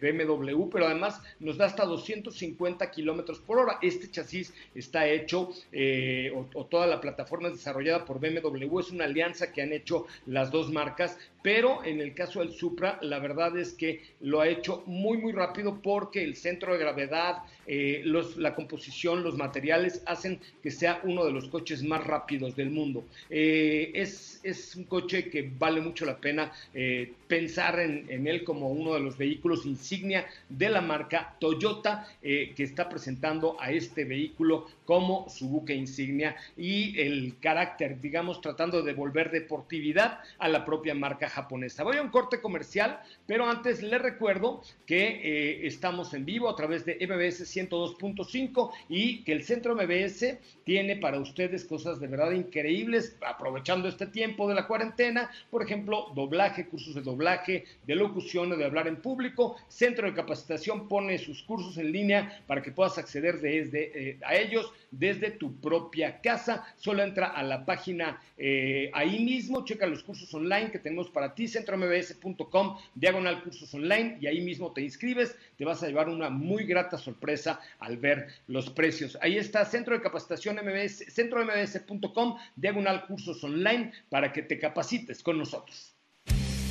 [0.00, 3.78] BMW, pero además nos da hasta 250 kilómetros por hora.
[3.80, 9.04] Este chasis está hecho, eh, o, toda la plataforma es desarrollada por BMW, es una
[9.04, 13.56] alianza que han hecho las dos marcas, pero en el caso del Supra, la verdad
[13.58, 18.02] es que lo ha hecho muy, muy rápido porque el centro de gravedad verdad eh,
[18.36, 23.04] la composición, los materiales hacen que sea uno de los coches más rápidos del mundo.
[23.30, 28.70] Eh, es, es, un coche que vale mucho la pena eh, pensar en, él como
[28.70, 34.66] uno de los vehículos insignia de la marca Toyota, que está presentando a este vehículo
[34.84, 40.94] como su buque insignia y el carácter, digamos, tratando de devolver deportividad a la propia
[40.94, 41.84] marca japonesa.
[41.84, 46.84] Voy a un corte comercial, pero antes les recuerdo que estamos en vivo a través
[46.84, 53.16] de MBS 102.5 y que el centro MBS tiene para ustedes cosas de verdad increíbles,
[53.26, 58.56] aprovechando este tiempo de la cuarentena, por ejemplo, doblaje, cursos de doblaje, de locución o
[58.56, 62.98] de hablar en público, centro de capacitación pone sus cursos en línea para que puedas
[62.98, 68.90] acceder desde, eh, a ellos desde tu propia casa, solo entra a la página eh,
[68.94, 74.26] ahí mismo, checa los cursos online que tenemos para ti, centrombs.com, diagonal cursos online, y
[74.26, 78.70] ahí mismo te inscribes, te vas a llevar una muy grata sorpresa al ver los
[78.70, 79.18] precios.
[79.20, 85.38] Ahí está, Centro de Capacitación MBS, centrombs.com, diagonal cursos online, para que te capacites con
[85.38, 85.94] nosotros.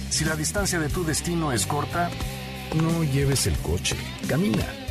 [0.10, 2.12] Si la distancia de tu destino es corta,
[2.76, 3.96] no lleves el coche,
[4.28, 4.91] camina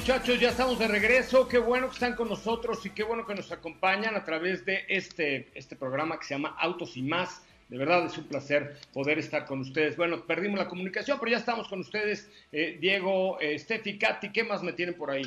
[0.00, 1.46] Muchachos, ya estamos de regreso.
[1.46, 4.86] Qué bueno que están con nosotros y qué bueno que nos acompañan a través de
[4.88, 7.42] este, este programa que se llama Autos y más.
[7.68, 9.98] De verdad es un placer poder estar con ustedes.
[9.98, 12.30] Bueno, perdimos la comunicación, pero ya estamos con ustedes.
[12.50, 15.26] Eh, Diego, eh, Steffi, Katy, ¿qué más me tienen por ahí?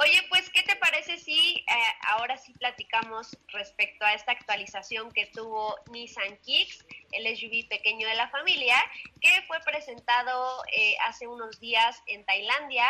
[0.00, 1.64] Oye, pues, ¿qué te parece si eh,
[2.06, 8.14] ahora sí platicamos respecto a esta actualización que tuvo Nissan Kicks, el SUV pequeño de
[8.14, 8.76] la familia,
[9.20, 12.86] que fue presentado eh, hace unos días en Tailandia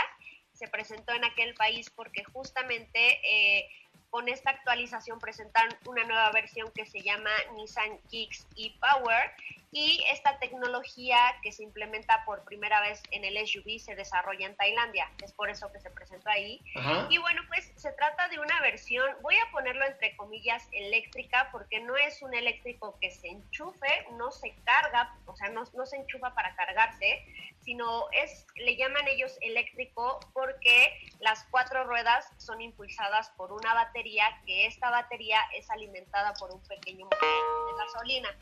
[0.59, 3.68] se presentó en aquel país porque justamente eh,
[4.11, 9.32] con esta actualización presentan una nueva versión que se llama Nissan Kicks e-Power
[9.70, 14.56] y esta tecnología que se implementa por primera vez en el SUV se desarrolla en
[14.56, 16.62] Tailandia, es por eso que se presentó ahí.
[17.11, 21.80] Y bueno, pues se trata de una versión, voy a ponerlo entre comillas, eléctrica, porque
[21.80, 25.98] no es un eléctrico que se enchufe, no se carga, o sea, no, no se
[25.98, 27.26] enchufa para cargarse,
[27.68, 30.88] sino es, le llaman ellos eléctrico porque
[31.20, 36.60] las cuatro ruedas son impulsadas por una batería, que esta batería es alimentada por un
[36.62, 38.34] pequeño motor de gasolina.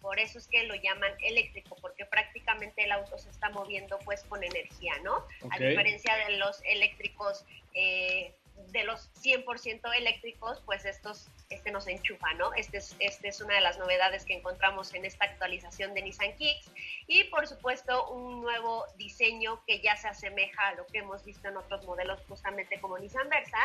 [0.00, 4.24] Por eso es que lo llaman eléctrico, porque prácticamente el auto se está moviendo pues
[4.24, 5.28] con energía, ¿no?
[5.52, 8.34] A diferencia de los eléctricos eh,
[8.72, 12.52] de los 100% eléctricos, pues estos, este nos enchufa, ¿no?
[12.54, 16.34] Este es, este es una de las novedades que encontramos en esta actualización de Nissan
[16.36, 16.70] Kicks.
[17.06, 21.48] Y por supuesto, un nuevo diseño que ya se asemeja a lo que hemos visto
[21.48, 23.58] en otros modelos, justamente como Nissan Versa,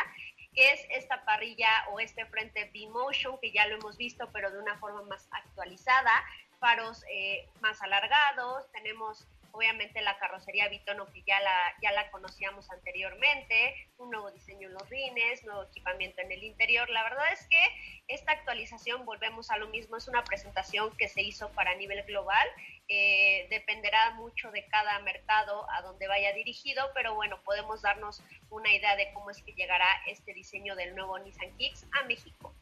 [0.54, 4.58] que es esta parrilla o este frente B-Motion, que ya lo hemos visto, pero de
[4.58, 6.12] una forma más actualizada,
[6.58, 9.26] faros eh, más alargados, tenemos
[9.58, 14.74] obviamente la carrocería Bitono que ya la, ya la conocíamos anteriormente, un nuevo diseño en
[14.74, 16.88] los rines, nuevo equipamiento en el interior.
[16.90, 17.60] La verdad es que
[18.06, 22.46] esta actualización, volvemos a lo mismo, es una presentación que se hizo para nivel global,
[22.86, 28.72] eh, dependerá mucho de cada mercado a donde vaya dirigido, pero bueno, podemos darnos una
[28.72, 32.54] idea de cómo es que llegará este diseño del nuevo Nissan Kicks a México.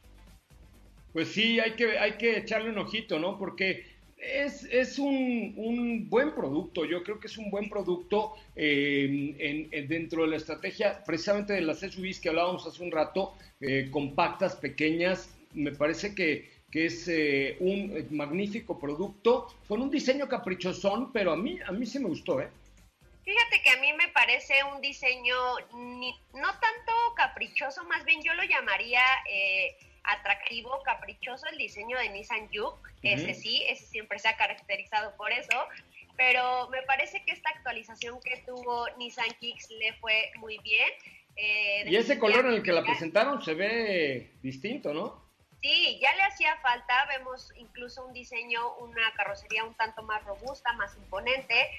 [1.13, 3.37] Pues sí, hay que, hay que echarle un ojito, ¿no?
[3.37, 3.96] Porque
[4.27, 9.35] es, es un, un, buen producto, yo creo que es un buen producto eh,
[9.71, 13.89] en, dentro de la estrategia precisamente de las SUVs que hablábamos hace un rato, eh,
[13.91, 21.11] compactas, pequeñas, me parece que, que es eh, un magnífico producto con un diseño caprichosón,
[21.11, 22.49] pero a mí, a mí sí me gustó, ¿eh?
[23.23, 25.35] Fíjate que a mí me parece un diseño
[25.73, 29.01] no tanto caprichoso, más bien yo lo llamaría
[30.07, 35.31] atractivo, caprichoso el diseño de Nissan Juke, ese sí, ese siempre se ha caracterizado por
[35.31, 35.57] eso,
[36.15, 40.89] pero me parece que esta actualización que tuvo Nissan Kicks le fue muy bien.
[41.35, 45.27] Eh, y ese color en el que la presentaron se ve distinto, ¿no?
[45.61, 50.71] Sí, ya le hacía falta, vemos incluso un diseño, una carrocería un tanto más robusta,
[50.73, 51.69] más imponente,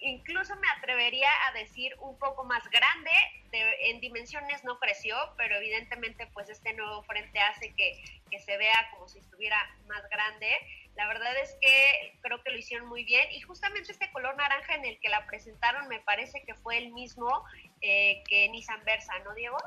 [0.00, 3.10] incluso me atrevería a decir un poco más grande,
[3.52, 8.02] en dimensiones no creció, pero evidentemente pues este nuevo frente hace que,
[8.38, 10.48] se vea como si estuviera más grande.
[10.94, 14.74] La verdad es que creo que lo hicieron muy bien y justamente este color naranja
[14.74, 17.44] en el que la presentaron me parece que fue el mismo
[17.80, 19.58] eh, que Nissan Versa, ¿no, Diego?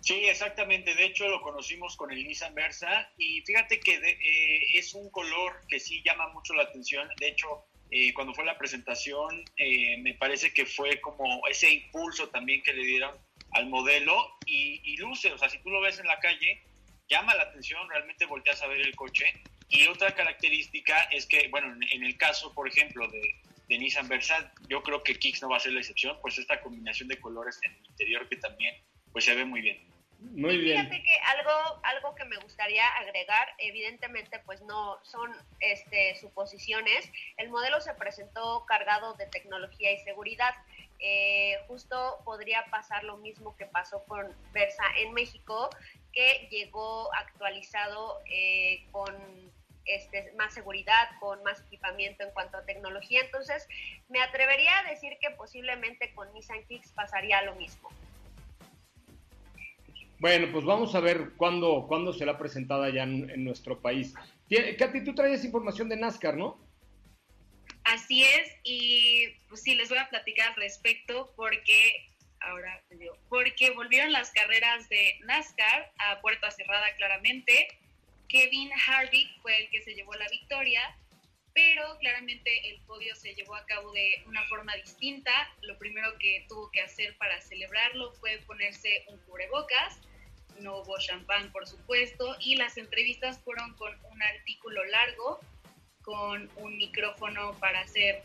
[0.00, 0.94] Sí, exactamente.
[0.94, 5.64] De hecho, lo conocimos con el Nissan Versa y fíjate que eh, es un color
[5.68, 7.08] que sí llama mucho la atención.
[7.18, 12.30] De hecho, eh, cuando fue la presentación, eh, me parece que fue como ese impulso
[12.30, 13.14] también que le dieron
[13.50, 16.62] al modelo y, luce, o sea, si tú lo ves en la calle,
[17.10, 19.26] llama la atención, realmente volteas a ver el coche
[19.68, 23.20] Y otra característica es que, bueno, en el caso, por ejemplo, de,
[23.68, 26.62] de Nissan Versa, yo creo que Kicks no va a ser la excepción, pues esta
[26.62, 28.74] combinación de colores en el interior que también
[29.12, 29.91] pues se ve muy bien.
[30.30, 30.78] Muy bien.
[30.78, 37.50] Fíjate que algo, algo que me gustaría agregar, evidentemente pues no son este, suposiciones, el
[37.50, 40.54] modelo se presentó cargado de tecnología y seguridad.
[41.00, 45.68] Eh, justo podría pasar lo mismo que pasó con Versa en México,
[46.12, 49.12] que llegó actualizado eh, con
[49.84, 53.20] este, más seguridad, con más equipamiento en cuanto a tecnología.
[53.20, 53.66] Entonces,
[54.08, 57.90] me atrevería a decir que posiblemente con Nissan Kicks pasaría lo mismo.
[60.22, 64.14] Bueno, pues vamos a ver cuándo, cuándo será presentada ya en, nuestro país.
[64.78, 66.64] Katy, tú traes información de NASCAR, ¿no?
[67.82, 72.08] Así es, y pues sí, les voy a platicar al respecto porque
[72.38, 72.84] ahora
[73.28, 77.66] porque volvieron las carreras de NASCAR a puerta cerrada claramente.
[78.28, 80.82] Kevin Harvick fue el que se llevó la victoria,
[81.52, 85.32] pero claramente el podio se llevó a cabo de una forma distinta.
[85.62, 89.98] Lo primero que tuvo que hacer para celebrarlo fue ponerse un cubrebocas
[90.62, 95.40] no hubo champán, por supuesto, y las entrevistas fueron con un artículo largo,
[96.02, 98.22] con un micrófono para hacer,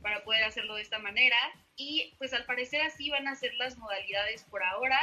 [0.00, 1.36] para poder hacerlo de esta manera,
[1.76, 4.98] y pues al parecer así van a ser las modalidades por ahora.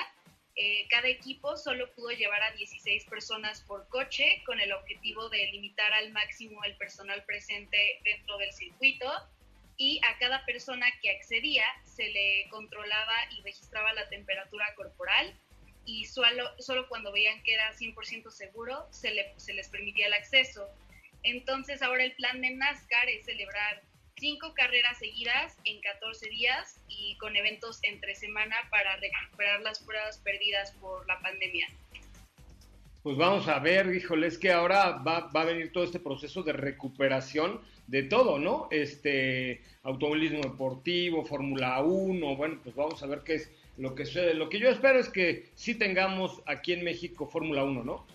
[0.56, 5.48] Eh, cada equipo solo pudo llevar a 16 personas por coche con el objetivo de
[5.52, 9.10] limitar al máximo el personal presente dentro del circuito
[9.78, 15.34] y a cada persona que accedía se le controlaba y registraba la temperatura corporal
[15.90, 20.14] y solo, solo cuando veían que era 100% seguro se, le, se les permitía el
[20.14, 20.68] acceso.
[21.24, 23.82] Entonces ahora el plan de NASCAR es celebrar
[24.16, 30.20] cinco carreras seguidas en 14 días y con eventos entre semana para recuperar las pruebas
[30.20, 31.68] perdidas por la pandemia.
[33.02, 36.44] Pues vamos a ver, híjole, es que ahora va, va, a venir todo este proceso
[36.44, 38.68] de recuperación de todo, ¿no?
[38.70, 43.50] Este, automovilismo deportivo, Fórmula 1, bueno, pues vamos a ver qué es
[43.80, 44.04] lo que,
[44.34, 48.06] lo que yo espero es que sí tengamos aquí en México Fórmula 1, ¿no?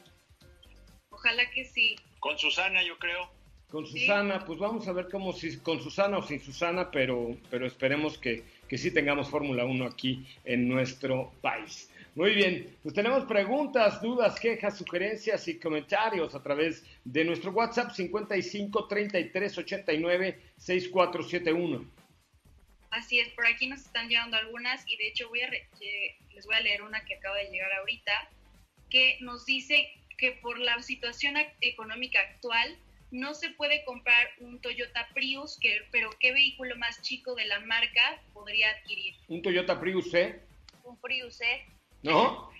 [1.11, 1.97] Ojalá que sí.
[2.21, 3.31] Con Susana, yo creo.
[3.71, 7.67] Con Susana, pues vamos a ver cómo si con Susana o sin Susana, pero, pero
[7.67, 11.91] esperemos que, que sí tengamos Fórmula 1 aquí en nuestro país.
[12.15, 17.91] Muy bien, pues tenemos preguntas, dudas, quejas, sugerencias y comentarios a través de nuestro WhatsApp
[17.91, 22.04] 55 33 89 6471.
[22.95, 26.55] Así es, por aquí nos están llegando algunas y de hecho voy a les voy
[26.55, 28.31] a leer una que acaba de llegar ahorita,
[28.89, 32.79] que nos dice que por la situación económica actual
[33.11, 37.59] no se puede comprar un Toyota Prius, que, pero ¿qué vehículo más chico de la
[37.61, 39.17] marca podría adquirir?
[39.27, 40.41] ¿Un Toyota Prius C?
[40.85, 41.67] Un Prius C.
[42.03, 42.53] ¿No?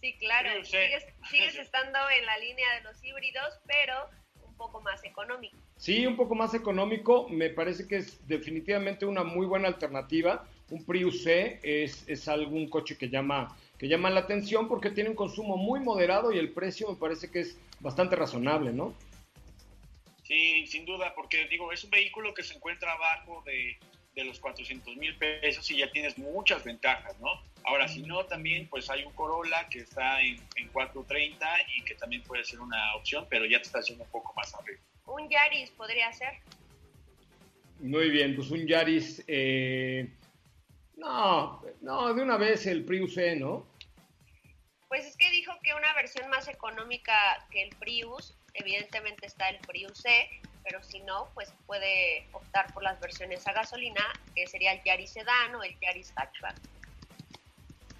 [0.00, 0.64] Sí, claro.
[0.64, 4.08] Sigues, sigues estando en la línea de los híbridos, pero
[4.42, 5.58] un poco más económico.
[5.76, 7.28] Sí, un poco más económico.
[7.28, 10.48] Me parece que es definitivamente una muy buena alternativa.
[10.70, 15.10] Un Prius C es, es algún coche que llama, que llama la atención porque tiene
[15.10, 18.94] un consumo muy moderado y el precio me parece que es bastante razonable, ¿no?
[20.24, 23.78] Sí, sin duda, porque digo, es un vehículo que se encuentra abajo de,
[24.16, 27.28] de los 400 mil pesos y ya tienes muchas ventajas, ¿no?
[27.62, 31.46] Ahora, si no, también pues hay un Corolla que está en, en 430
[31.76, 34.52] y que también puede ser una opción, pero ya te está haciendo un poco más
[34.54, 34.80] arriba.
[35.16, 36.34] Un Yaris podría ser.
[37.80, 39.24] Muy bien, pues un Yaris.
[39.26, 40.06] Eh,
[40.96, 43.66] no, no, de una vez el Prius E, ¿no?
[44.88, 47.14] Pues es que dijo que una versión más económica
[47.50, 50.28] que el Prius, evidentemente está el Prius E,
[50.62, 54.02] pero si no, pues puede optar por las versiones a gasolina,
[54.34, 56.56] que sería el Yaris Sedan o el Yaris Hatchback.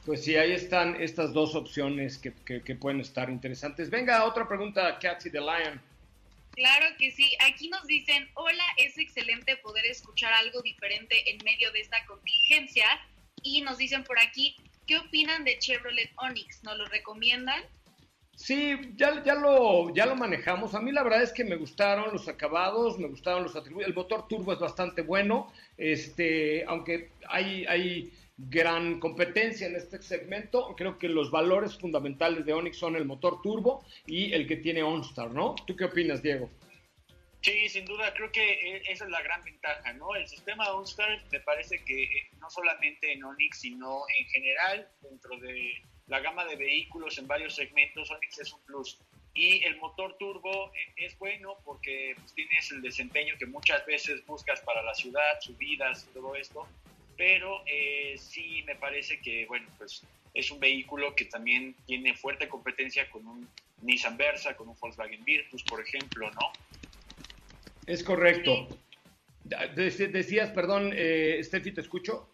[0.05, 3.89] Pues sí, ahí están estas dos opciones que, que, pueden estar interesantes.
[3.89, 5.81] Venga, otra pregunta, Cathy the Lion.
[6.57, 7.30] Claro que sí.
[7.46, 12.86] Aquí nos dicen, hola, es excelente poder escuchar algo diferente en medio de esta contingencia.
[13.42, 16.64] Y nos dicen por aquí, ¿qué opinan de Chevrolet Onix?
[16.64, 17.62] ¿Nos lo recomiendan?
[18.36, 20.74] Sí, ya, ya, lo, ya lo manejamos.
[20.74, 23.88] A mí la verdad es que me gustaron los acabados, me gustaron los atributos.
[23.88, 30.74] El motor turbo es bastante bueno, este, aunque hay, hay gran competencia en este segmento.
[30.76, 34.82] Creo que los valores fundamentales de Onix son el motor turbo y el que tiene
[34.82, 35.55] OnStar, ¿no?
[35.66, 36.51] ¿Tú qué opinas, Diego?
[37.43, 40.14] Sí, sin duda, creo que e, esa es la gran ventaja, ¿no?
[40.14, 45.39] El sistema OnStar me parece que eh, no solamente en Onix, sino en general, dentro
[45.39, 48.99] de la gama de vehículos en varios segmentos, Onix es un plus.
[49.32, 54.24] Y el motor turbo eh, es bueno porque pues, tienes el desempeño que muchas veces
[54.26, 56.66] buscas para la ciudad, subidas y todo esto,
[57.17, 60.05] pero eh, sí me parece que, bueno, pues
[60.35, 63.49] es un vehículo que también tiene fuerte competencia con un
[63.83, 66.53] Nissan Versa, con un Volkswagen Virtus, por ejemplo, ¿no?
[67.87, 68.69] Es correcto.
[69.75, 72.29] Decías, perdón, eh, Steffi, ¿te escucho?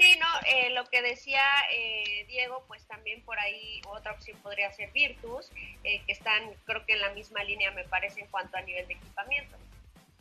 [0.00, 1.42] Sí, no, eh, lo que decía
[1.74, 5.50] eh, Diego, pues también por ahí otra opción podría ser Virtus,
[5.84, 8.88] eh, que están creo que en la misma línea me parece en cuanto a nivel
[8.88, 9.58] de equipamiento.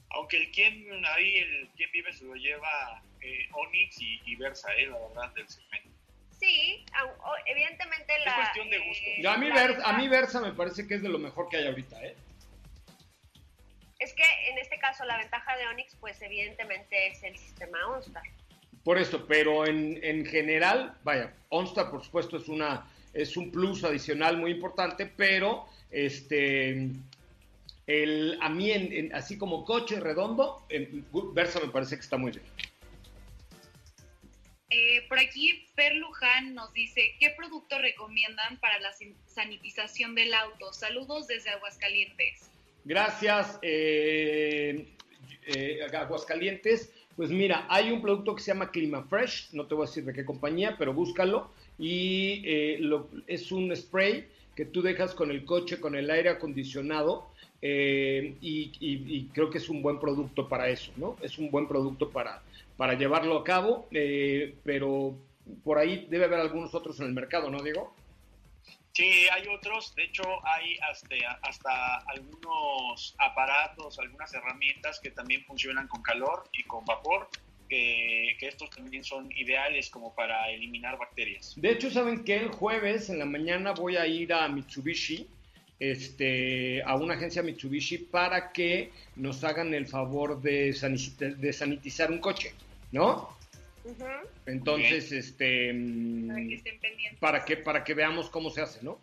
[0.09, 3.01] Aunque el quien ahí, el quien vive se lo lleva
[3.53, 5.89] Onix y, Versa, la verdad, del segmento.
[6.39, 6.85] Sí,
[7.45, 8.31] evidentemente la...
[8.31, 9.29] Es cuestión de gusto.
[9.29, 11.67] a, mí Versa, a mí Versa me parece que es de lo mejor que hay
[11.67, 12.15] ahorita, ¿eh?
[13.99, 18.23] Es que en este caso la ventaja de Onix, pues evidentemente es el sistema OnStar.
[18.85, 23.83] Por eso, pero en, en general, vaya, OnStar por supuesto es una es un plus
[23.83, 26.89] adicional muy importante, pero este
[27.87, 32.31] el, a mí en, así como coche redondo, en Versa me parece que está muy
[32.31, 32.45] bien.
[34.71, 38.91] Eh, por aquí Per Luján nos dice, ¿qué producto recomiendan para la
[39.25, 40.71] sanitización del auto?
[40.73, 42.51] Saludos desde Aguascalientes.
[42.85, 44.85] Gracias, eh,
[45.47, 46.91] eh, Aguascalientes.
[47.15, 50.05] Pues mira, hay un producto que se llama Clima Fresh, no te voy a decir
[50.05, 51.51] de qué compañía, pero búscalo.
[51.77, 52.79] Y eh,
[53.27, 57.29] es un spray que tú dejas con el coche, con el aire acondicionado.
[57.61, 61.17] Eh, y, creo que es un buen producto para eso, ¿no?
[61.21, 62.41] Es un buen producto para,
[62.79, 65.19] para llevarlo a cabo, eh, pero
[65.65, 67.93] por ahí debe haber algunos otros en el mercado, ¿no, Diego?
[68.93, 69.93] Sí, hay otros.
[69.95, 76.63] De hecho, hay hasta, hasta algunos aparatos, algunas herramientas que también funcionan con calor y
[76.63, 77.27] con vapor.
[77.67, 81.55] Que, estos también son ideales como para eliminar bacterias.
[81.57, 85.27] De hecho, ¿saben que El jueves en la mañana voy a ir a Mitsubishi,
[85.81, 90.71] este, a una agencia Mitsubishi, para que nos hagan el favor de,
[91.37, 92.53] de sanitizar un coche,
[92.91, 93.37] ¿no?
[94.45, 95.73] Entonces, este
[97.19, 98.99] para que, para que veamos cómo se hace, ¿no?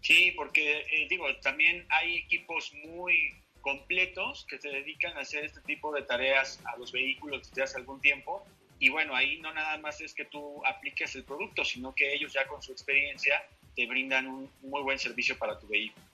[0.00, 5.60] Sí, porque eh, digo, también hay equipos muy completos que se dedican a hacer este
[5.60, 8.44] tipo de tareas a los vehículos desde hace algún tiempo.
[8.80, 12.32] Y bueno, ahí no nada más es que tú apliques el producto, sino que ellos
[12.32, 16.04] ya con su experiencia te brindan un muy buen servicio para tu vehículo.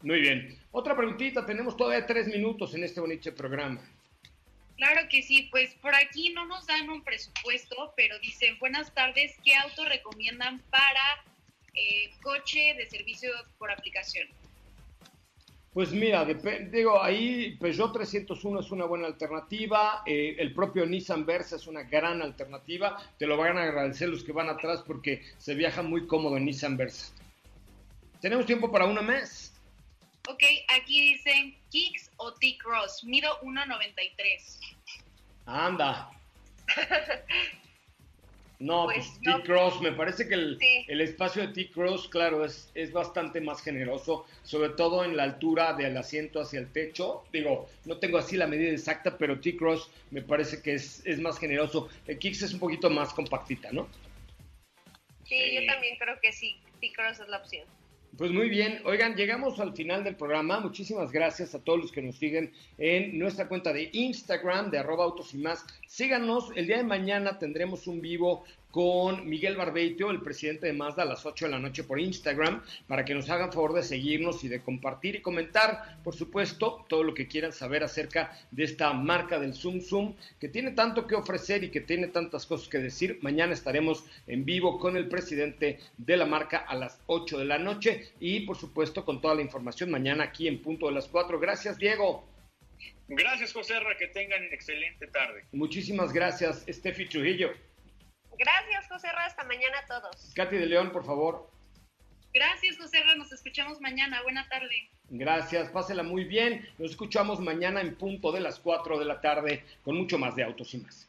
[0.00, 0.58] Muy bien.
[0.72, 3.80] Otra preguntita, tenemos todavía tres minutos en este bonito programa.
[4.82, 9.36] Claro que sí, pues por aquí no nos dan un presupuesto, pero dicen, buenas tardes,
[9.44, 11.24] ¿qué auto recomiendan para
[11.72, 14.26] eh, coche de servicio por aplicación?
[15.72, 21.54] Pues mira, digo, ahí Peugeot 301 es una buena alternativa, eh, el propio Nissan Versa
[21.54, 25.54] es una gran alternativa, te lo van a agradecer los que van atrás porque se
[25.54, 27.14] viaja muy cómodo en Nissan Versa.
[28.20, 29.51] ¿Tenemos tiempo para una más?
[30.28, 33.04] Ok, aquí dicen Kicks o T-Cross.
[33.04, 34.60] Mido 1.93.
[35.46, 36.10] Anda.
[38.62, 43.40] No, pues, pues T-Cross, me parece que el, espacio de T-Cross, claro, es, es bastante
[43.40, 47.24] más generoso, sobre todo en la altura del asiento hacia el techo.
[47.32, 51.40] Digo, no tengo así la medida exacta, pero T-Cross me parece que es, es más
[51.40, 51.88] generoso.
[52.06, 53.88] El Kicks es un poquito más compactita, ¿no?
[55.24, 57.66] Sí, yo también creo que sí, T-Cross es la opción.
[58.18, 60.60] Pues muy bien, oigan, llegamos al final del programa.
[60.60, 65.04] Muchísimas gracias a todos los que nos siguen en nuestra cuenta de Instagram de arroba
[65.04, 65.64] autos y más.
[65.86, 71.02] Síganos, el día de mañana tendremos un vivo con Miguel Barbeito, el presidente de Mazda,
[71.02, 74.42] a las 8 de la noche por Instagram, para que nos hagan favor de seguirnos
[74.44, 78.90] y de compartir y comentar, por supuesto, todo lo que quieran saber acerca de esta
[78.94, 82.78] marca del Zoom Zoom, que tiene tanto que ofrecer y que tiene tantas cosas que
[82.78, 83.18] decir.
[83.20, 87.58] Mañana estaremos en vivo con el presidente de la marca a las 8 de la
[87.58, 91.38] noche y, por supuesto, con toda la información mañana aquí en punto de las 4.
[91.38, 92.26] Gracias, Diego.
[93.08, 95.44] Gracias, José que tengan excelente tarde.
[95.52, 97.52] Muchísimas gracias, Steffi Trujillo.
[98.38, 99.26] Gracias, José Ra.
[99.26, 100.32] Hasta mañana a todos.
[100.34, 101.50] Katy de León, por favor.
[102.32, 103.14] Gracias, José Ra.
[103.14, 104.22] Nos escuchamos mañana.
[104.22, 104.90] Buena tarde.
[105.10, 106.66] Gracias, pásela muy bien.
[106.78, 110.44] Nos escuchamos mañana en punto de las 4 de la tarde con mucho más de
[110.44, 111.08] autos y más.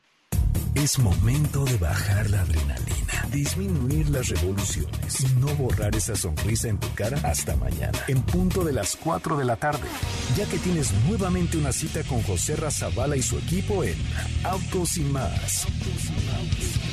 [0.75, 6.79] Es momento de bajar la adrenalina, disminuir las revoluciones y no borrar esa sonrisa en
[6.79, 9.87] tu cara hasta mañana, en punto de las 4 de la tarde,
[10.35, 13.95] ya que tienes nuevamente una cita con José Razabala y su equipo en
[14.43, 15.65] Autos y más.
[15.65, 16.92] Autos y más.